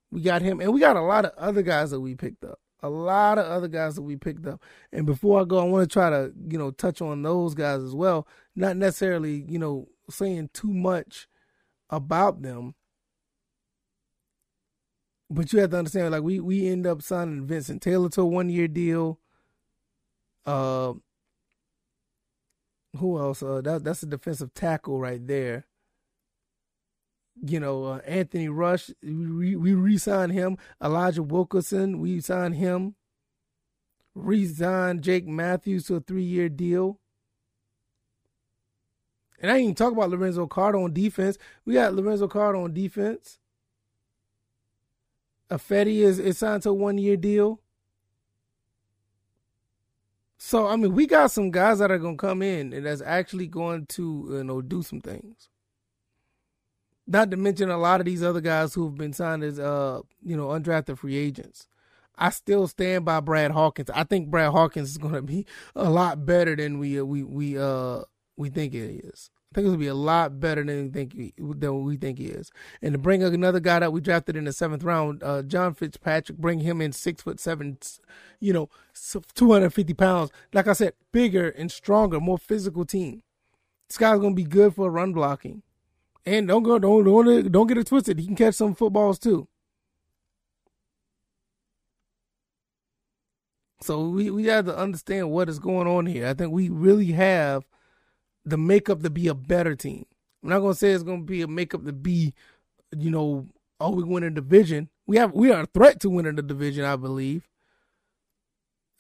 We 0.10 0.22
got 0.22 0.42
him, 0.42 0.60
and 0.60 0.74
we 0.74 0.80
got 0.80 0.96
a 0.96 1.02
lot 1.02 1.26
of 1.26 1.34
other 1.38 1.62
guys 1.62 1.92
that 1.92 2.02
we 2.02 2.16
picked 2.16 2.44
up 2.44 2.60
a 2.82 2.90
lot 2.90 3.38
of 3.38 3.46
other 3.46 3.68
guys 3.68 3.96
that 3.96 4.02
we 4.02 4.16
picked 4.16 4.48
up. 4.48 4.64
And 4.92 5.06
before 5.06 5.42
I 5.42 5.44
go, 5.44 5.60
I 5.60 5.66
want 5.66 5.88
to 5.88 5.94
try 5.94 6.10
to, 6.10 6.32
you 6.48 6.58
know, 6.58 6.72
touch 6.72 7.00
on 7.02 7.22
those 7.22 7.54
guys 7.54 7.84
as 7.84 7.94
well. 7.94 8.28
Not 8.56 8.78
necessarily, 8.78 9.46
you 9.48 9.60
know, 9.60 9.90
saying 10.10 10.50
too 10.54 10.74
much 10.74 11.28
about 11.90 12.42
them. 12.42 12.74
But 15.30 15.54
you 15.54 15.60
have 15.60 15.72
to 15.72 15.78
understand, 15.78 16.12
like 16.12 16.24
we 16.24 16.40
we 16.40 16.68
end 16.68 16.88
up 16.88 17.02
signing 17.02 17.46
Vincent 17.46 17.82
Taylor 17.82 18.10
to 18.10 18.22
a 18.22 18.26
one 18.26 18.50
year 18.50 18.68
deal. 18.68 19.20
Uh, 20.46 20.94
who 22.98 23.20
else? 23.20 23.44
Uh, 23.44 23.62
that 23.62 23.84
that's 23.84 24.04
a 24.04 24.08
defensive 24.08 24.54
tackle 24.54 25.00
right 25.00 25.26
there 25.26 25.68
you 27.46 27.60
know, 27.60 27.86
uh, 27.86 27.98
Anthony 28.06 28.50
Rush, 28.50 28.92
we, 29.02 29.56
we 29.56 29.74
re-signed 29.74 30.32
him. 30.32 30.58
Elijah 30.84 31.24
Wilkinson, 31.24 32.00
we 32.00 32.20
signed 32.22 32.56
him. 32.56 32.96
Re-signed 34.16 35.04
Jake 35.04 35.28
Matthews 35.28 35.86
to 35.86 35.96
a 35.96 36.00
three-year 36.02 36.50
deal. 36.50 37.00
And 39.42 39.50
I 39.50 39.56
ain't 39.56 39.64
even 39.64 39.76
talk 39.76 39.94
about 39.94 40.10
Lorenzo 40.10 40.48
Carter 40.48 40.80
on 40.80 40.94
defense. 40.94 41.38
We 41.66 41.76
got 41.76 41.94
Lorenzo 41.94 42.28
Carter 42.28 42.58
on 42.58 42.74
defense. 42.74 43.39
Ifeadi 45.50 46.00
is, 46.00 46.20
is 46.20 46.38
signed 46.38 46.64
to 46.64 46.70
a 46.70 46.74
one-year 46.74 47.18
deal. 47.18 47.62
So 50.38 50.68
I 50.68 50.76
mean, 50.78 50.94
we 50.94 51.06
got 51.06 51.32
some 51.32 51.52
guys 51.52 51.80
that 51.80 51.92
are 51.92 51.98
gonna 51.98 52.18
come 52.18 52.42
in 52.42 52.72
and 52.74 52.86
that's 52.86 53.02
actually 53.02 53.48
going 53.48 53.86
to 53.88 54.28
you 54.32 54.44
know 54.44 54.62
do 54.62 54.82
some 54.82 55.02
things. 55.02 55.50
Not 57.06 57.32
to 57.32 57.38
mention 57.38 57.72
a 57.72 57.78
lot 57.78 58.00
of 58.00 58.06
these 58.06 58.22
other 58.22 58.40
guys 58.40 58.74
who've 58.74 58.96
been 58.96 59.14
signed 59.14 59.44
as 59.44 59.60
uh, 59.60 60.02
you 60.24 60.38
know, 60.38 60.50
undrafted 60.50 61.00
free 61.00 61.18
agents. 61.18 61.68
I 62.16 62.30
still 62.30 62.68
stand 62.68 63.04
by 63.04 63.20
Brad 63.20 63.52
Hawkins. 63.52 63.90
I 63.90 64.04
think 64.04 64.30
Brad 64.30 64.52
Hawkins 64.52 64.92
is 64.92 64.98
to 64.98 65.22
be 65.22 65.46
a 65.76 65.90
lot 65.90 66.26
better 66.26 66.56
than 66.56 66.78
we 66.78 67.02
we 67.02 67.24
we 67.24 67.58
uh 67.58 68.02
we 68.38 68.50
think 68.50 68.74
it 68.76 69.06
is. 69.06 69.32
I 69.52 69.56
think 69.56 69.66
it's 69.66 69.72
gonna 69.72 69.80
be 69.80 69.88
a 69.88 69.96
lot 69.96 70.40
better 70.40 70.64
than 70.64 70.84
we 70.84 70.90
think 70.90 71.14
he, 71.14 71.34
than 71.38 71.84
we 71.84 71.98
think 71.98 72.20
he 72.20 72.28
is. 72.28 72.52
And 72.84 72.94
to 72.94 73.00
bring 73.00 73.24
another 73.24 73.60
guy 73.60 73.80
that 73.80 73.92
we 73.92 74.00
drafted 74.00 74.36
in 74.36 74.46
the 74.46 74.54
seventh 74.54 74.84
round, 74.84 75.24
uh, 75.24 75.42
John 75.42 75.74
Fitzpatrick, 75.74 76.38
bring 76.38 76.60
him 76.60 76.82
in 76.82 76.92
six 76.92 77.24
foot 77.24 77.40
seven, 77.40 77.80
you 78.40 78.54
know, 78.54 78.70
two 79.34 79.52
hundred 79.52 79.72
fifty 79.72 79.96
pounds. 79.96 80.30
Like 80.54 80.68
I 80.68 80.74
said, 80.74 80.94
bigger 81.12 81.50
and 81.50 81.72
stronger, 81.72 82.20
more 82.20 82.38
physical 82.38 82.86
team. 82.86 83.24
This 83.88 83.98
guy's 83.98 84.20
gonna 84.20 84.36
be 84.36 84.44
good 84.44 84.76
for 84.76 84.92
run 84.92 85.14
blocking. 85.14 85.64
And 86.28 86.48
don't 86.48 86.62
go, 86.62 86.78
don't 86.78 87.04
don't 87.04 87.52
don't 87.52 87.68
get 87.68 87.80
it 87.80 87.88
twisted. 87.88 88.20
He 88.20 88.28
can 88.28 88.36
catch 88.36 88.54
some 88.54 88.76
footballs 88.76 89.18
too. 89.18 89.48
So 93.82 94.10
we 94.10 94.30
we 94.30 94.46
have 94.46 94.66
to 94.66 94.78
understand 94.78 95.32
what 95.32 95.50
is 95.50 95.58
going 95.58 95.88
on 95.88 96.06
here. 96.06 96.28
I 96.28 96.36
think 96.36 96.52
we 96.52 96.70
really 96.70 97.14
have 97.14 97.66
the 98.50 98.58
makeup 98.58 99.02
to 99.04 99.10
be 99.10 99.28
a 99.28 99.34
better 99.34 99.76
team. 99.76 100.06
I'm 100.44 100.50
not 100.50 100.60
gonna 100.60 100.76
say 100.76 100.92
it's 100.92 101.04
gonna 101.04 101.24
be 101.24 101.42
a 101.42 101.48
makeup 101.48 101.86
to 101.86 101.94
be, 101.94 102.34
you 102.98 103.12
know, 103.12 103.48
oh 103.80 103.92
we 103.92 104.04
win 104.04 104.24
a 104.24 104.30
division. 104.30 104.90
We 105.08 105.18
have 105.18 105.34
we 105.34 105.52
are 105.52 105.62
a 105.62 105.66
threat 105.66 106.00
to 106.02 106.10
winning 106.10 106.36
the 106.36 106.42
division. 106.42 106.86
I 106.86 106.96
believe. 106.96 107.48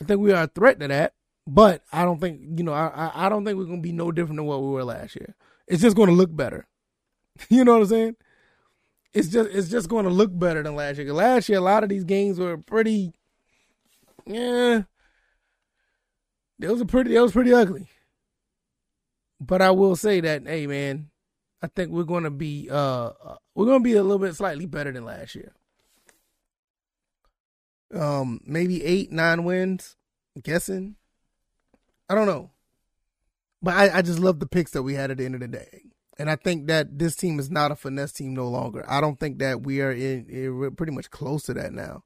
I 0.01 0.05
think 0.05 0.21
we 0.21 0.31
are 0.31 0.43
a 0.43 0.47
threat 0.47 0.79
to 0.79 0.87
that, 0.87 1.13
but 1.45 1.83
I 1.91 2.03
don't 2.03 2.19
think 2.19 2.41
you 2.57 2.63
know 2.63 2.73
I 2.73 3.11
I 3.13 3.29
don't 3.29 3.45
think 3.45 3.57
we're 3.57 3.65
gonna 3.65 3.81
be 3.81 3.91
no 3.91 4.11
different 4.11 4.37
than 4.37 4.45
what 4.45 4.61
we 4.61 4.69
were 4.69 4.83
last 4.83 5.15
year. 5.15 5.35
It's 5.67 5.81
just 5.81 5.95
gonna 5.95 6.11
look 6.11 6.35
better. 6.35 6.67
You 7.49 7.63
know 7.63 7.73
what 7.73 7.83
I'm 7.83 7.87
saying? 7.87 8.15
It's 9.13 9.29
just 9.29 9.49
it's 9.51 9.69
just 9.69 9.89
to 9.89 10.01
look 10.01 10.37
better 10.37 10.61
than 10.61 10.75
last 10.75 10.97
year. 10.97 11.13
Last 11.13 11.49
year, 11.49 11.57
a 11.57 11.61
lot 11.61 11.83
of 11.83 11.89
these 11.89 12.03
games 12.03 12.37
were 12.37 12.57
pretty, 12.57 13.13
yeah. 14.25 14.83
It 16.59 16.69
was 16.69 16.81
a 16.81 16.85
pretty, 16.85 17.15
it 17.15 17.21
was 17.21 17.31
pretty 17.31 17.53
ugly. 17.53 17.87
But 19.39 19.61
I 19.61 19.71
will 19.71 19.95
say 19.95 20.19
that, 20.21 20.45
hey 20.45 20.67
man, 20.67 21.09
I 21.61 21.67
think 21.67 21.91
we're 21.91 22.03
going 22.03 22.23
to 22.23 22.29
be, 22.29 22.69
uh, 22.69 23.11
we're 23.55 23.65
to 23.79 23.79
be 23.79 23.93
a 23.93 24.03
little 24.03 24.19
bit 24.19 24.35
slightly 24.35 24.65
better 24.65 24.91
than 24.91 25.05
last 25.05 25.35
year. 25.35 25.53
Um, 27.93 28.41
maybe 28.45 28.83
eight, 28.83 29.11
nine 29.11 29.43
wins. 29.43 29.95
I'm 30.35 30.41
guessing. 30.41 30.95
I 32.09 32.15
don't 32.15 32.27
know. 32.27 32.51
But 33.61 33.75
I, 33.75 33.97
I 33.97 34.01
just 34.01 34.19
love 34.19 34.39
the 34.39 34.45
picks 34.45 34.71
that 34.71 34.83
we 34.83 34.93
had 34.93 35.11
at 35.11 35.17
the 35.17 35.25
end 35.25 35.35
of 35.35 35.41
the 35.41 35.47
day. 35.47 35.83
And 36.17 36.29
I 36.29 36.35
think 36.35 36.67
that 36.67 36.99
this 36.99 37.15
team 37.15 37.39
is 37.39 37.49
not 37.49 37.71
a 37.71 37.75
finesse 37.75 38.11
team 38.11 38.33
no 38.33 38.47
longer. 38.49 38.85
I 38.87 38.99
don't 38.99 39.19
think 39.19 39.39
that 39.39 39.61
we 39.63 39.81
are 39.81 39.91
in, 39.91 40.25
in 40.29 40.75
pretty 40.75 40.91
much 40.91 41.09
close 41.09 41.43
to 41.43 41.53
that 41.53 41.71
now. 41.71 42.03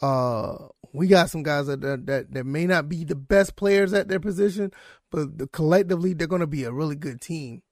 Uh, 0.00 0.68
we 0.92 1.06
got 1.06 1.30
some 1.30 1.42
guys 1.42 1.66
that, 1.66 1.80
that 1.80 2.32
that 2.32 2.46
may 2.46 2.66
not 2.66 2.88
be 2.88 3.04
the 3.04 3.14
best 3.14 3.56
players 3.56 3.92
at 3.92 4.08
their 4.08 4.20
position, 4.20 4.72
but 5.10 5.38
the, 5.38 5.46
collectively 5.46 6.14
they're 6.14 6.26
going 6.26 6.40
to 6.40 6.46
be 6.46 6.64
a 6.64 6.72
really 6.72 6.96
good 6.96 7.20
team. 7.20 7.62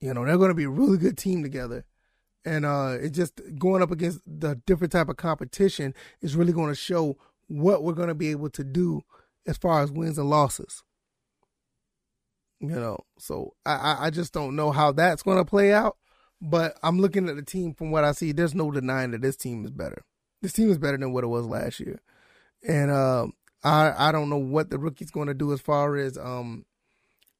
You 0.00 0.14
know, 0.14 0.24
they're 0.24 0.38
going 0.38 0.50
to 0.50 0.54
be 0.54 0.64
a 0.64 0.70
really 0.70 0.98
good 0.98 1.18
team 1.18 1.42
together, 1.42 1.84
and 2.44 2.64
uh, 2.64 2.96
it's 3.00 3.16
just 3.16 3.40
going 3.58 3.82
up 3.82 3.90
against 3.90 4.20
the 4.26 4.60
different 4.66 4.92
type 4.92 5.08
of 5.08 5.16
competition 5.16 5.94
is 6.20 6.36
really 6.36 6.52
going 6.52 6.68
to 6.68 6.74
show 6.74 7.16
what 7.48 7.82
we're 7.82 7.92
going 7.92 8.08
to 8.08 8.14
be 8.14 8.30
able 8.30 8.50
to 8.50 8.64
do 8.64 9.02
as 9.46 9.56
far 9.56 9.82
as 9.82 9.90
wins 9.90 10.18
and 10.18 10.30
losses. 10.30 10.82
You 12.60 12.68
know, 12.68 13.00
so 13.18 13.54
I 13.66 13.96
I 14.06 14.10
just 14.10 14.32
don't 14.32 14.56
know 14.56 14.70
how 14.70 14.92
that's 14.92 15.22
going 15.22 15.38
to 15.38 15.44
play 15.44 15.72
out. 15.72 15.96
But 16.40 16.78
I'm 16.82 17.00
looking 17.00 17.28
at 17.28 17.36
the 17.36 17.42
team 17.42 17.74
from 17.74 17.90
what 17.90 18.04
I 18.04 18.12
see. 18.12 18.32
There's 18.32 18.54
no 18.54 18.70
denying 18.70 19.12
that 19.12 19.22
this 19.22 19.36
team 19.36 19.64
is 19.64 19.70
better. 19.70 20.04
This 20.42 20.52
team 20.52 20.70
is 20.70 20.78
better 20.78 20.98
than 20.98 21.12
what 21.12 21.24
it 21.24 21.28
was 21.28 21.46
last 21.46 21.80
year, 21.80 22.00
and 22.66 22.90
uh, 22.90 23.26
I 23.64 24.08
I 24.08 24.12
don't 24.12 24.30
know 24.30 24.36
what 24.38 24.70
the 24.70 24.78
rookie's 24.78 25.10
going 25.10 25.28
to 25.28 25.34
do 25.34 25.52
as 25.52 25.60
far 25.60 25.96
as 25.96 26.18
um 26.18 26.64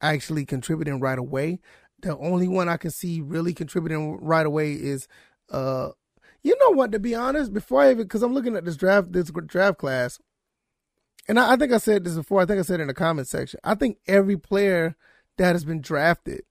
actually 0.00 0.45
contributing 0.45 1.00
right 1.00 1.19
away. 1.19 1.61
The 2.00 2.17
only 2.19 2.49
one 2.49 2.69
I 2.69 2.76
can 2.76 2.91
see 2.91 3.21
really 3.21 3.55
contributing 3.55 4.19
right 4.21 4.47
away 4.47 4.73
is 4.73 5.09
uh 5.50 5.91
you 6.43 6.57
know 6.61 6.71
what 6.71 6.93
to 6.93 6.99
be 6.99 7.15
honest 7.15 7.53
before 7.53 7.83
I 7.83 7.91
even 7.91 8.05
because 8.05 8.23
I'm 8.23 8.35
looking 8.35 8.57
at 8.57 8.65
this 8.65 8.76
draft 8.76 9.12
this 9.12 9.31
draft 9.31 9.79
class 9.79 10.19
and 11.29 11.38
I, 11.41 11.53
I, 11.53 11.57
think 11.57 11.73
I 11.73 11.79
said 11.79 12.05
this 12.05 12.15
before. 12.15 12.41
I 12.41 12.47
think 12.47 12.61
I 12.61 12.62
said 12.62 12.81
in 12.81 12.87
the 12.87 12.95
comment 12.95 13.26
section. 13.26 13.59
I 13.65 13.75
think 13.75 13.99
every 14.07 14.37
player 14.37 14.95
that 15.38 15.55
has 15.55 15.65
been 15.65 15.81
drafted, 15.81 16.43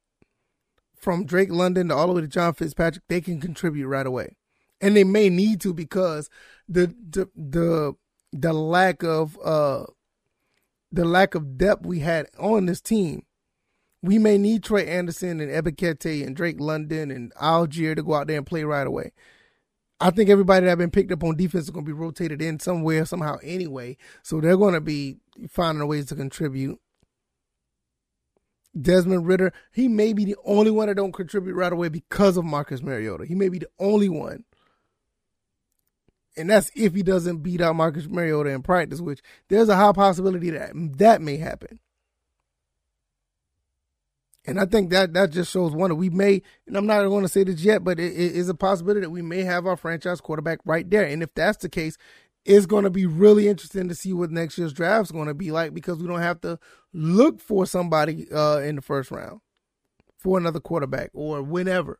from 1.05 1.25
Drake 1.25 1.51
London 1.51 1.89
to 1.89 1.95
all 1.95 2.07
the 2.07 2.13
way 2.13 2.21
to 2.21 2.27
John 2.27 2.53
Fitzpatrick, 2.53 3.03
they 3.07 3.21
can 3.21 3.39
contribute 3.39 3.87
right 3.87 4.07
away, 4.07 4.37
and 4.85 4.95
they 4.95 5.03
may 5.03 5.29
need 5.29 5.59
to 5.61 5.73
because 5.73 6.29
the 6.69 6.93
the 7.09 7.27
the 7.35 7.95
the 8.31 8.53
lack 8.53 9.01
of 9.03 9.35
uh 9.43 9.85
the 10.91 11.03
lack 11.03 11.33
of 11.33 11.57
depth 11.57 11.87
we 11.87 11.99
had 12.01 12.27
on 12.37 12.67
this 12.67 12.81
team. 12.81 13.25
We 14.03 14.19
may 14.19 14.37
need 14.37 14.63
Troy 14.63 14.81
Anderson 14.81 15.39
and 15.39 15.49
Ebiketie 15.49 16.23
and 16.23 16.35
Drake 16.35 16.59
London 16.59 17.09
and 17.09 17.33
Allgeier 17.33 17.95
to 17.95 18.03
go 18.03 18.13
out 18.13 18.27
there 18.27 18.37
and 18.37 18.45
play 18.45 18.63
right 18.63 18.85
away. 18.85 19.11
I 19.99 20.11
think 20.11 20.29
everybody 20.29 20.65
that 20.65 20.69
have 20.69 20.77
been 20.77 20.91
picked 20.91 21.11
up 21.11 21.23
on 21.23 21.35
defense 21.35 21.63
is 21.63 21.71
going 21.71 21.85
to 21.85 21.89
be 21.89 21.99
rotated 21.99 22.39
in 22.39 22.59
somewhere, 22.59 23.05
somehow, 23.05 23.37
anyway. 23.41 23.97
So 24.21 24.39
they're 24.39 24.57
going 24.57 24.75
to 24.75 24.81
be 24.81 25.17
finding 25.49 25.87
ways 25.87 26.05
to 26.07 26.15
contribute. 26.15 26.79
Desmond 28.79 29.25
Ridder, 29.25 29.51
he 29.71 29.87
may 29.87 30.13
be 30.13 30.25
the 30.25 30.35
only 30.45 30.69
one 30.69 30.87
that 30.87 30.95
don't 30.95 31.13
contribute 31.13 31.55
right 31.55 31.73
away 31.73 31.89
because 31.89 32.37
of 32.37 32.45
Marcus 32.45 32.83
Mariota. 32.83 33.25
He 33.25 33.33
may 33.33 33.49
be 33.49 33.57
the 33.57 33.69
only 33.79 34.09
one. 34.09 34.43
And 36.37 36.49
that's 36.49 36.69
if 36.75 36.93
he 36.93 37.03
doesn't 37.03 37.39
beat 37.39 37.61
out 37.61 37.75
Marcus 37.75 38.07
Mariota 38.07 38.49
in 38.49 38.61
practice, 38.61 38.99
which 38.99 39.21
there's 39.47 39.69
a 39.69 39.75
high 39.75 39.93
possibility 39.93 40.49
that 40.51 40.71
that 40.97 41.21
may 41.21 41.37
happen. 41.37 41.79
And 44.47 44.59
I 44.59 44.65
think 44.65 44.91
that 44.91 45.13
that 45.13 45.31
just 45.31 45.51
shows 45.51 45.71
one 45.71 45.89
that 45.89 45.95
we 45.95 46.09
may, 46.09 46.41
and 46.67 46.77
I'm 46.77 46.85
not 46.85 47.03
going 47.07 47.23
to 47.23 47.29
say 47.29 47.43
this 47.43 47.61
yet, 47.61 47.83
but 47.83 47.99
it, 47.99 48.13
it 48.13 48.35
is 48.35 48.47
a 48.47 48.53
possibility 48.53 49.01
that 49.01 49.09
we 49.09 49.21
may 49.23 49.41
have 49.41 49.65
our 49.65 49.75
franchise 49.75 50.21
quarterback 50.21 50.59
right 50.65 50.87
there. 50.87 51.05
And 51.05 51.23
if 51.23 51.33
that's 51.33 51.57
the 51.57 51.69
case, 51.69 51.97
it's 52.43 52.67
going 52.67 52.83
to 52.83 52.91
be 52.91 53.07
really 53.07 53.47
interesting 53.47 53.89
to 53.89 53.95
see 53.95 54.13
what 54.13 54.29
next 54.29 54.57
year's 54.57 54.73
draft 54.73 55.07
is 55.07 55.11
going 55.11 55.27
to 55.27 55.33
be 55.33 55.51
like 55.51 55.73
because 55.73 55.97
we 55.97 56.07
don't 56.07 56.21
have 56.21 56.41
to 56.41 56.59
look 56.93 57.41
for 57.41 57.65
somebody 57.65 58.31
uh, 58.31 58.59
in 58.59 58.75
the 58.75 58.81
first 58.83 59.09
round 59.09 59.41
for 60.17 60.37
another 60.37 60.59
quarterback 60.59 61.09
or 61.13 61.41
whenever 61.41 61.99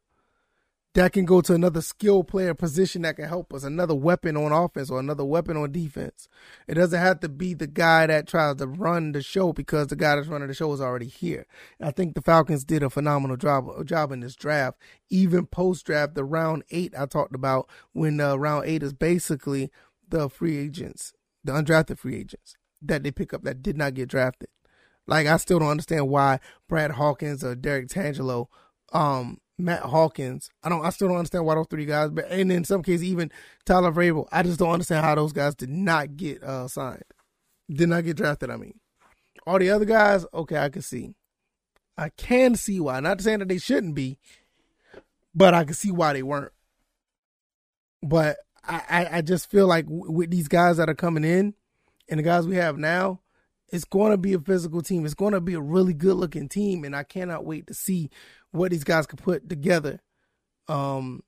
that 0.95 1.11
can 1.11 1.25
go 1.25 1.41
to 1.41 1.53
another 1.53 1.81
skill 1.81 2.23
player 2.23 2.53
position 2.53 3.01
that 3.01 3.17
can 3.17 3.27
help 3.27 3.53
us, 3.53 3.65
another 3.65 3.93
weapon 3.93 4.37
on 4.37 4.53
offense 4.53 4.89
or 4.89 4.97
another 4.97 5.25
weapon 5.25 5.57
on 5.57 5.69
defense. 5.69 6.29
It 6.69 6.75
doesn't 6.75 6.99
have 6.99 7.19
to 7.19 7.29
be 7.29 7.53
the 7.53 7.67
guy 7.67 8.07
that 8.07 8.29
tries 8.29 8.55
to 8.55 8.67
run 8.67 9.11
the 9.11 9.21
show 9.21 9.51
because 9.51 9.87
the 9.87 9.97
guy 9.97 10.15
that's 10.15 10.29
running 10.29 10.47
the 10.47 10.53
show 10.53 10.71
is 10.71 10.79
already 10.79 11.07
here. 11.07 11.47
I 11.81 11.91
think 11.91 12.15
the 12.15 12.21
Falcons 12.21 12.63
did 12.63 12.81
a 12.81 12.89
phenomenal 12.89 13.35
job 13.35 13.85
job 13.85 14.13
in 14.13 14.21
this 14.21 14.37
draft. 14.37 14.77
Even 15.09 15.45
post 15.45 15.85
draft, 15.85 16.15
the 16.15 16.23
round 16.23 16.63
eight 16.71 16.93
I 16.97 17.05
talked 17.07 17.35
about 17.35 17.69
when 17.91 18.21
uh, 18.21 18.37
round 18.37 18.65
eight 18.65 18.81
is 18.81 18.93
basically 18.93 19.71
the 20.07 20.29
free 20.29 20.57
agents, 20.57 21.13
the 21.43 21.51
undrafted 21.51 21.99
free 21.99 22.15
agents 22.15 22.55
that 22.81 23.03
they 23.03 23.11
pick 23.11 23.33
up 23.33 23.43
that 23.43 23.61
did 23.61 23.77
not 23.77 23.95
get 23.95 24.07
drafted. 24.07 24.47
Like 25.07 25.27
I 25.27 25.35
still 25.37 25.59
don't 25.59 25.67
understand 25.71 26.07
why 26.07 26.39
Brad 26.69 26.91
Hawkins 26.91 27.43
or 27.43 27.53
Derrick 27.53 27.89
Tangelo 27.89 28.47
um 28.93 29.39
Matt 29.57 29.83
Hankins. 29.83 30.49
I 30.63 30.69
don't. 30.69 30.85
I 30.85 30.89
still 30.89 31.07
don't 31.07 31.17
understand 31.17 31.45
why 31.45 31.55
those 31.55 31.67
three 31.69 31.85
guys. 31.85 32.09
But 32.11 32.29
and 32.29 32.51
in 32.51 32.63
some 32.65 32.83
cases, 32.83 33.05
even 33.05 33.31
Tyler 33.65 33.91
Vrabel. 33.91 34.27
I 34.31 34.43
just 34.43 34.59
don't 34.59 34.71
understand 34.71 35.05
how 35.05 35.15
those 35.15 35.33
guys 35.33 35.55
did 35.55 35.69
not 35.69 36.17
get 36.17 36.43
uh, 36.43 36.67
signed, 36.67 37.03
did 37.69 37.89
not 37.89 38.03
get 38.03 38.17
drafted. 38.17 38.49
I 38.49 38.57
mean, 38.57 38.79
all 39.47 39.59
the 39.59 39.69
other 39.69 39.85
guys. 39.85 40.25
Okay, 40.33 40.57
I 40.57 40.69
can 40.69 40.81
see. 40.81 41.13
I 41.97 42.09
can 42.09 42.55
see 42.55 42.79
why. 42.79 42.99
Not 42.99 43.21
saying 43.21 43.39
that 43.39 43.47
they 43.47 43.57
shouldn't 43.57 43.95
be, 43.95 44.17
but 45.33 45.53
I 45.53 45.63
can 45.63 45.73
see 45.73 45.91
why 45.91 46.13
they 46.13 46.23
weren't. 46.23 46.51
But 48.03 48.37
I, 48.67 48.81
I, 48.89 49.17
I 49.17 49.21
just 49.21 49.49
feel 49.49 49.67
like 49.67 49.85
w- 49.85 50.11
with 50.11 50.29
these 50.29 50.49
guys 50.49 50.77
that 50.77 50.89
are 50.89 50.95
coming 50.95 51.23
in, 51.23 51.53
and 52.09 52.19
the 52.19 52.23
guys 52.23 52.45
we 52.45 52.57
have 52.57 52.77
now, 52.77 53.21
it's 53.69 53.85
going 53.85 54.11
to 54.11 54.17
be 54.17 54.33
a 54.33 54.39
physical 54.39 54.81
team. 54.81 55.05
It's 55.05 55.13
going 55.13 55.33
to 55.33 55.41
be 55.41 55.55
a 55.55 55.61
really 55.61 55.93
good 55.93 56.15
looking 56.15 56.47
team, 56.47 56.83
and 56.83 56.95
I 56.95 57.03
cannot 57.03 57.45
wait 57.45 57.67
to 57.67 57.73
see 57.73 58.09
what 58.51 58.71
these 58.71 58.83
guys 58.83 59.05
can 59.07 59.17
put 59.17 59.49
together. 59.49 60.01
Um, 60.67 61.23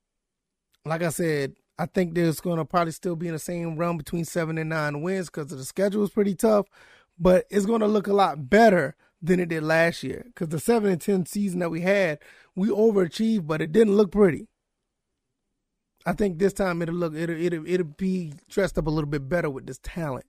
like 0.85 1.03
I 1.03 1.09
said, 1.09 1.55
I 1.79 1.85
think 1.85 2.13
there's 2.13 2.39
going 2.39 2.57
to 2.57 2.65
probably 2.65 2.91
still 2.91 3.15
be 3.15 3.27
in 3.27 3.33
the 3.33 3.39
same 3.39 3.75
realm 3.75 3.97
between 3.97 4.25
seven 4.25 4.57
and 4.57 4.69
nine 4.69 5.01
wins 5.01 5.29
because 5.29 5.47
the 5.47 5.63
schedule 5.63 6.03
is 6.03 6.09
pretty 6.09 6.35
tough, 6.35 6.67
but 7.19 7.45
it's 7.49 7.65
going 7.65 7.81
to 7.81 7.87
look 7.87 8.07
a 8.07 8.13
lot 8.13 8.49
better 8.49 8.95
than 9.21 9.39
it 9.39 9.49
did 9.49 9.63
last 9.63 10.03
year 10.03 10.23
because 10.27 10.49
the 10.49 10.59
seven 10.59 10.91
and 10.91 11.01
ten 11.01 11.25
season 11.25 11.59
that 11.59 11.69
we 11.69 11.81
had, 11.81 12.19
we 12.55 12.69
overachieved, 12.69 13.47
but 13.47 13.61
it 13.61 13.71
didn't 13.71 13.95
look 13.95 14.11
pretty. 14.11 14.47
I 16.05 16.13
think 16.13 16.39
this 16.39 16.53
time 16.53 16.81
it'll 16.81 16.95
look 16.95 17.15
it'll 17.15 17.35
it'll, 17.35 17.67
it'll 17.67 17.85
be 17.85 18.33
dressed 18.49 18.77
up 18.77 18.87
a 18.87 18.89
little 18.89 19.09
bit 19.09 19.27
better 19.27 19.49
with 19.49 19.67
this 19.67 19.79
talent. 19.83 20.25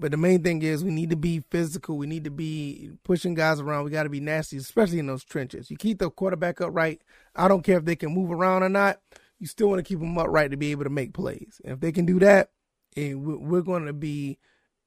But 0.00 0.12
the 0.12 0.16
main 0.16 0.42
thing 0.42 0.62
is 0.62 0.84
we 0.84 0.90
need 0.90 1.10
to 1.10 1.16
be 1.16 1.42
physical. 1.50 1.98
We 1.98 2.06
need 2.06 2.24
to 2.24 2.30
be 2.30 2.92
pushing 3.02 3.34
guys 3.34 3.60
around. 3.60 3.84
We 3.84 3.90
got 3.90 4.04
to 4.04 4.08
be 4.08 4.20
nasty, 4.20 4.56
especially 4.56 5.00
in 5.00 5.06
those 5.06 5.24
trenches. 5.24 5.70
You 5.70 5.76
keep 5.76 5.98
the 5.98 6.10
quarterback 6.10 6.60
upright. 6.60 7.02
I 7.34 7.48
don't 7.48 7.62
care 7.62 7.78
if 7.78 7.84
they 7.84 7.96
can 7.96 8.14
move 8.14 8.30
around 8.30 8.62
or 8.62 8.68
not. 8.68 9.00
You 9.38 9.46
still 9.46 9.68
want 9.68 9.80
to 9.80 9.82
keep 9.82 9.98
them 9.98 10.16
upright 10.16 10.50
to 10.52 10.56
be 10.56 10.70
able 10.70 10.84
to 10.84 10.90
make 10.90 11.14
plays. 11.14 11.60
And 11.64 11.74
if 11.74 11.80
they 11.80 11.92
can 11.92 12.06
do 12.06 12.18
that, 12.20 12.50
we're 12.96 13.62
going 13.62 13.86
to 13.86 13.92
be 13.92 14.38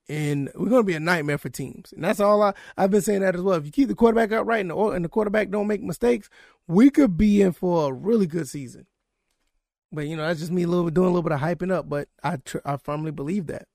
in 0.08 0.50
we're 0.56 0.70
going 0.70 0.82
to 0.82 0.88
be 0.88 0.96
a 0.96 1.00
nightmare 1.00 1.38
for 1.38 1.50
teams. 1.50 1.94
And 1.94 2.04
that's 2.04 2.20
all 2.20 2.42
I 2.42 2.54
I've 2.78 2.92
been 2.92 3.02
saying 3.02 3.22
that 3.22 3.36
as 3.36 3.42
well. 3.42 3.58
If 3.58 3.66
you 3.66 3.72
keep 3.72 3.88
the 3.88 3.96
quarterback 3.96 4.32
upright 4.32 4.62
and 4.62 4.72
the, 4.72 4.78
and 4.78 5.06
the 5.06 5.10
quarterback 5.10 5.50
don't 5.50 5.68
make 5.68 5.82
mistakes, 5.82 6.30
we 6.68 6.90
could 6.90 7.18
be 7.18 7.42
in 7.42 7.54
for 7.54 7.90
a 7.90 7.94
really 7.94 8.28
good 8.28 8.48
season. 8.48 8.88
But 9.92 10.08
you 10.08 10.16
know 10.16 10.26
that's 10.26 10.40
just 10.40 10.52
me 10.52 10.64
a 10.64 10.68
little 10.68 10.86
bit 10.86 10.94
doing 10.94 11.08
a 11.08 11.12
little 11.12 11.24
bit 11.24 11.34
of 11.34 11.40
hyping 11.40 11.72
up. 11.72 11.90
But 11.90 12.10
I 12.24 12.38
tr- 12.38 12.58
I 12.66 12.78
firmly 12.78 13.12
believe 13.12 13.48
that. 13.48 13.68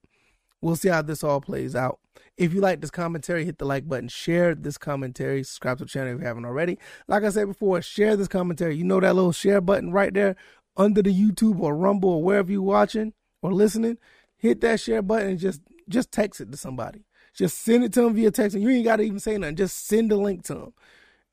We'll 0.67 0.75
see 0.75 0.89
how 0.89 1.01
this 1.01 1.23
all 1.23 1.41
plays 1.41 1.77
out. 1.77 2.01
If 2.37 2.53
you 2.53 2.61
like 2.61 2.81
this 2.81 2.91
commentary, 2.91 3.45
hit 3.45 3.59
the 3.59 3.65
like 3.65 3.89
button, 3.89 4.09
share 4.09 4.53
this 4.53 4.77
commentary, 4.77 5.45
subscribe 5.45 5.79
to 5.79 5.85
the 5.85 5.91
channel 5.91 6.15
if 6.15 6.21
you 6.21 6.27
haven't 6.27 6.45
already. 6.45 6.77
Like 7.07 7.23
I 7.23 7.31
said 7.31 7.47
before, 7.47 7.81
share 7.83 8.17
this 8.17 8.27
commentary. 8.27 8.75
You 8.75 8.83
know 8.83 8.99
that 8.99 9.15
little 9.15 9.31
share 9.31 9.61
button 9.61 9.93
right 9.93 10.13
there 10.13 10.35
under 10.77 11.03
the 11.03 11.15
YouTube 11.15 11.61
or 11.61 11.77
Rumble 11.77 12.09
or 12.09 12.23
wherever 12.25 12.51
you're 12.51 12.63
watching 12.63 13.13
or 13.43 13.53
listening. 13.53 13.99
Hit 14.39 14.61
that 14.63 14.81
share 14.81 15.03
button 15.03 15.29
and 15.29 15.39
just 15.39 15.61
just 15.89 16.11
text 16.11 16.41
it 16.41 16.51
to 16.51 16.57
somebody. 16.57 17.05
Just 17.33 17.59
send 17.59 17.85
it 17.85 17.93
to 17.93 18.03
them 18.03 18.15
via 18.15 18.33
text. 18.33 18.57
And 18.57 18.65
you 18.65 18.71
ain't 18.71 18.85
got 18.85 18.97
to 18.97 19.05
even 19.05 19.21
say 19.21 19.39
nothing. 19.39 19.55
Just 19.55 19.87
send 19.87 20.11
the 20.11 20.17
link 20.17 20.43
to 20.47 20.55
them 20.55 20.73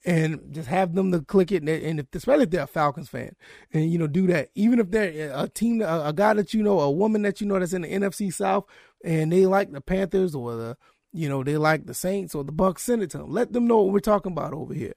and 0.06 0.54
just 0.54 0.67
have 0.67 0.93
them 0.93 1.12
to 1.12 1.22
click 1.22 1.52
it. 1.52 1.63
And, 1.63 2.00
if, 2.00 2.06
especially 2.13 2.43
if 2.43 2.50
they're 2.50 2.63
a 2.63 2.67
Falcons 2.67 3.10
fan, 3.10 3.36
and 3.72 3.91
you 3.91 3.98
know, 3.98 4.08
do 4.08 4.28
that. 4.28 4.50
Even 4.56 4.80
if 4.80 4.91
they're 4.91 5.32
a 5.34 5.48
team, 5.48 5.82
a, 5.82 6.04
a, 6.06 6.13
guy 6.13 6.34
that 6.34 6.54
you 6.54 6.62
know, 6.62 6.80
a 6.80 6.91
woman 6.91 7.22
that 7.22 7.39
you 7.39 7.48
know 7.48 7.60
that's 7.60 7.74
in 7.74 7.84
the 7.84 7.88
NFC 7.88 8.34
South, 8.34 8.65
and 9.04 9.32
they 9.32 9.46
like 9.46 9.72
the 9.72 9.82
Panthers 9.82 10.36
or 10.36 10.56
the, 10.56 10.78
you 11.12 11.30
know, 11.30 11.44
they 11.44 11.58
like 11.58 11.86
the 11.86 11.94
Saints 11.94 12.34
or 12.34 12.44
the 12.44 12.54
Bucs, 12.54 12.80
send 12.80 13.04
it 13.04 13.10
to 13.12 13.20
them. 13.20 13.32
Let 13.32 13.54
them 13.54 13.68
know 13.68 13.82
what 13.82 13.94
we're 13.94 14.00
talking 14.00 14.32
about 14.32 14.54
over 14.54 14.74
here, 14.74 14.94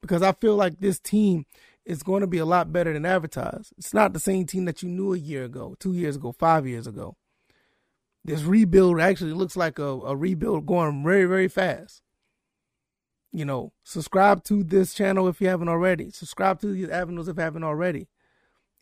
because 0.00 0.22
I 0.22 0.32
feel 0.32 0.56
like 0.56 0.80
this 0.80 0.98
team 0.98 1.46
is 1.84 2.02
going 2.02 2.20
to 2.20 2.26
be 2.26 2.38
a 2.38 2.46
lot 2.46 2.72
better 2.72 2.92
than 2.92 3.06
advertised. 3.06 3.72
It's 3.76 3.94
not 3.94 4.12
the 4.12 4.20
same 4.20 4.46
team 4.46 4.64
that 4.66 4.82
you 4.82 4.88
knew 4.88 5.14
a 5.14 5.18
year 5.18 5.44
ago, 5.44 5.76
two 5.78 5.92
years 5.92 6.16
ago, 6.16 6.32
five 6.32 6.66
years 6.66 6.86
ago. 6.86 7.16
This 8.24 8.42
rebuild 8.42 9.00
actually 9.00 9.32
looks 9.32 9.56
like 9.56 9.78
a, 9.78 9.82
a 9.82 10.14
rebuild 10.14 10.66
going 10.66 11.02
very, 11.02 11.24
very 11.24 11.48
fast 11.48 12.02
you 13.32 13.44
know, 13.46 13.72
subscribe 13.82 14.44
to 14.44 14.62
this 14.62 14.92
channel 14.92 15.26
if 15.26 15.40
you 15.40 15.48
haven't 15.48 15.68
already. 15.68 16.10
Subscribe 16.10 16.60
to 16.60 16.66
these 16.66 16.90
avenues 16.90 17.28
if 17.28 17.36
you 17.36 17.42
haven't 17.42 17.64
already. 17.64 18.08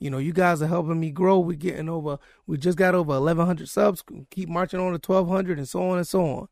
You 0.00 0.08
know, 0.10 0.18
you 0.18 0.32
guys 0.32 0.62
are 0.62 0.66
helping 0.66 0.98
me 0.98 1.10
grow. 1.10 1.38
We're 1.38 1.56
getting 1.56 1.88
over, 1.88 2.18
we 2.46 2.56
just 2.56 2.78
got 2.78 2.94
over 2.94 3.12
1,100 3.12 3.68
subs. 3.68 4.02
Keep 4.30 4.48
marching 4.48 4.80
on 4.80 4.98
to 4.98 5.12
1,200 5.12 5.58
and 5.58 5.68
so 5.68 5.90
on 5.90 5.98
and 5.98 6.08
so 6.08 6.24
on. 6.24 6.48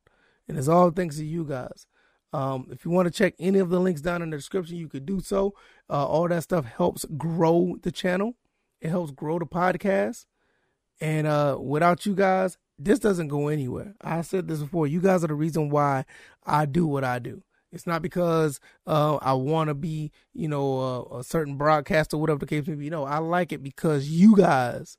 And 0.46 0.58
it's 0.58 0.68
all 0.68 0.90
thanks 0.90 1.16
to 1.16 1.24
you 1.24 1.44
guys. 1.44 1.86
Um, 2.32 2.68
if 2.70 2.84
you 2.84 2.90
want 2.90 3.06
to 3.06 3.10
check 3.10 3.34
any 3.38 3.58
of 3.58 3.70
the 3.70 3.80
links 3.80 4.02
down 4.02 4.20
in 4.20 4.30
the 4.30 4.36
description, 4.36 4.76
you 4.76 4.88
could 4.88 5.06
do 5.06 5.20
so. 5.20 5.54
Uh, 5.88 6.06
all 6.06 6.28
that 6.28 6.42
stuff 6.42 6.66
helps 6.66 7.06
grow 7.16 7.76
the 7.82 7.90
channel. 7.90 8.34
It 8.82 8.90
helps 8.90 9.12
grow 9.12 9.38
the 9.38 9.46
podcast. 9.46 10.26
And 11.00 11.26
uh, 11.26 11.56
without 11.58 12.04
you 12.04 12.14
guys, 12.14 12.58
this 12.78 12.98
doesn't 12.98 13.28
go 13.28 13.48
anywhere. 13.48 13.94
I 14.02 14.20
said 14.20 14.46
this 14.46 14.60
before. 14.60 14.86
You 14.86 15.00
guys 15.00 15.24
are 15.24 15.28
the 15.28 15.34
reason 15.34 15.70
why 15.70 16.04
I 16.44 16.66
do 16.66 16.86
what 16.86 17.02
I 17.02 17.18
do. 17.18 17.42
It's 17.72 17.86
not 17.86 18.02
because 18.02 18.60
uh, 18.86 19.16
I 19.16 19.34
want 19.34 19.68
to 19.68 19.74
be, 19.74 20.10
you 20.32 20.48
know, 20.48 20.80
a, 20.80 21.18
a 21.18 21.24
certain 21.24 21.56
broadcaster, 21.56 22.16
whatever 22.16 22.38
the 22.38 22.46
case 22.46 22.66
may 22.66 22.74
be. 22.74 22.90
No, 22.90 23.04
I 23.04 23.18
like 23.18 23.52
it 23.52 23.62
because 23.62 24.08
you 24.08 24.36
guys 24.36 24.96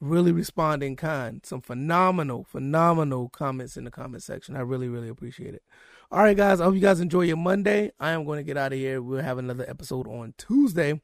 really 0.00 0.32
respond 0.32 0.82
in 0.82 0.96
kind. 0.96 1.44
Some 1.44 1.60
phenomenal, 1.60 2.44
phenomenal 2.44 3.28
comments 3.28 3.76
in 3.76 3.84
the 3.84 3.90
comment 3.90 4.22
section. 4.22 4.56
I 4.56 4.60
really, 4.60 4.88
really 4.88 5.08
appreciate 5.08 5.54
it. 5.54 5.62
All 6.10 6.22
right, 6.22 6.36
guys. 6.36 6.60
I 6.60 6.64
hope 6.64 6.74
you 6.74 6.80
guys 6.80 7.00
enjoy 7.00 7.22
your 7.22 7.36
Monday. 7.36 7.92
I 8.00 8.10
am 8.10 8.24
going 8.24 8.38
to 8.38 8.44
get 8.44 8.56
out 8.56 8.72
of 8.72 8.78
here. 8.78 9.02
We'll 9.02 9.22
have 9.22 9.38
another 9.38 9.68
episode 9.68 10.08
on 10.08 10.34
Tuesday. 10.38 11.00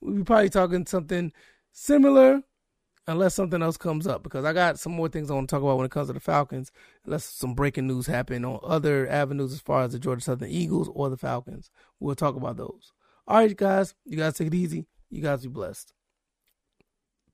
We'll 0.00 0.14
be 0.14 0.24
probably 0.24 0.50
talking 0.50 0.86
something 0.86 1.32
similar 1.72 2.42
unless 3.06 3.34
something 3.34 3.62
else 3.62 3.76
comes 3.76 4.06
up 4.06 4.22
because 4.22 4.44
I 4.44 4.52
got 4.52 4.78
some 4.78 4.92
more 4.92 5.08
things 5.08 5.30
I 5.30 5.34
want 5.34 5.48
to 5.48 5.54
talk 5.54 5.62
about 5.62 5.76
when 5.76 5.86
it 5.86 5.90
comes 5.90 6.08
to 6.08 6.12
the 6.12 6.20
Falcons. 6.20 6.70
Unless 7.04 7.24
some 7.24 7.54
breaking 7.54 7.86
news 7.86 8.06
happen 8.06 8.44
on 8.44 8.60
other 8.62 9.08
avenues 9.08 9.52
as 9.52 9.60
far 9.60 9.82
as 9.82 9.92
the 9.92 9.98
Georgia 9.98 10.22
Southern 10.22 10.50
Eagles 10.50 10.90
or 10.94 11.10
the 11.10 11.16
Falcons. 11.16 11.70
We'll 11.98 12.14
talk 12.14 12.36
about 12.36 12.56
those. 12.56 12.92
All 13.26 13.38
right, 13.38 13.56
guys. 13.56 13.94
You 14.04 14.16
guys 14.16 14.34
take 14.34 14.48
it 14.48 14.54
easy. 14.54 14.86
You 15.10 15.22
guys 15.22 15.42
be 15.42 15.48
blessed. 15.48 15.92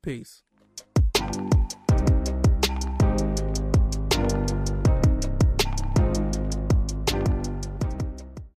Peace. 0.03 0.43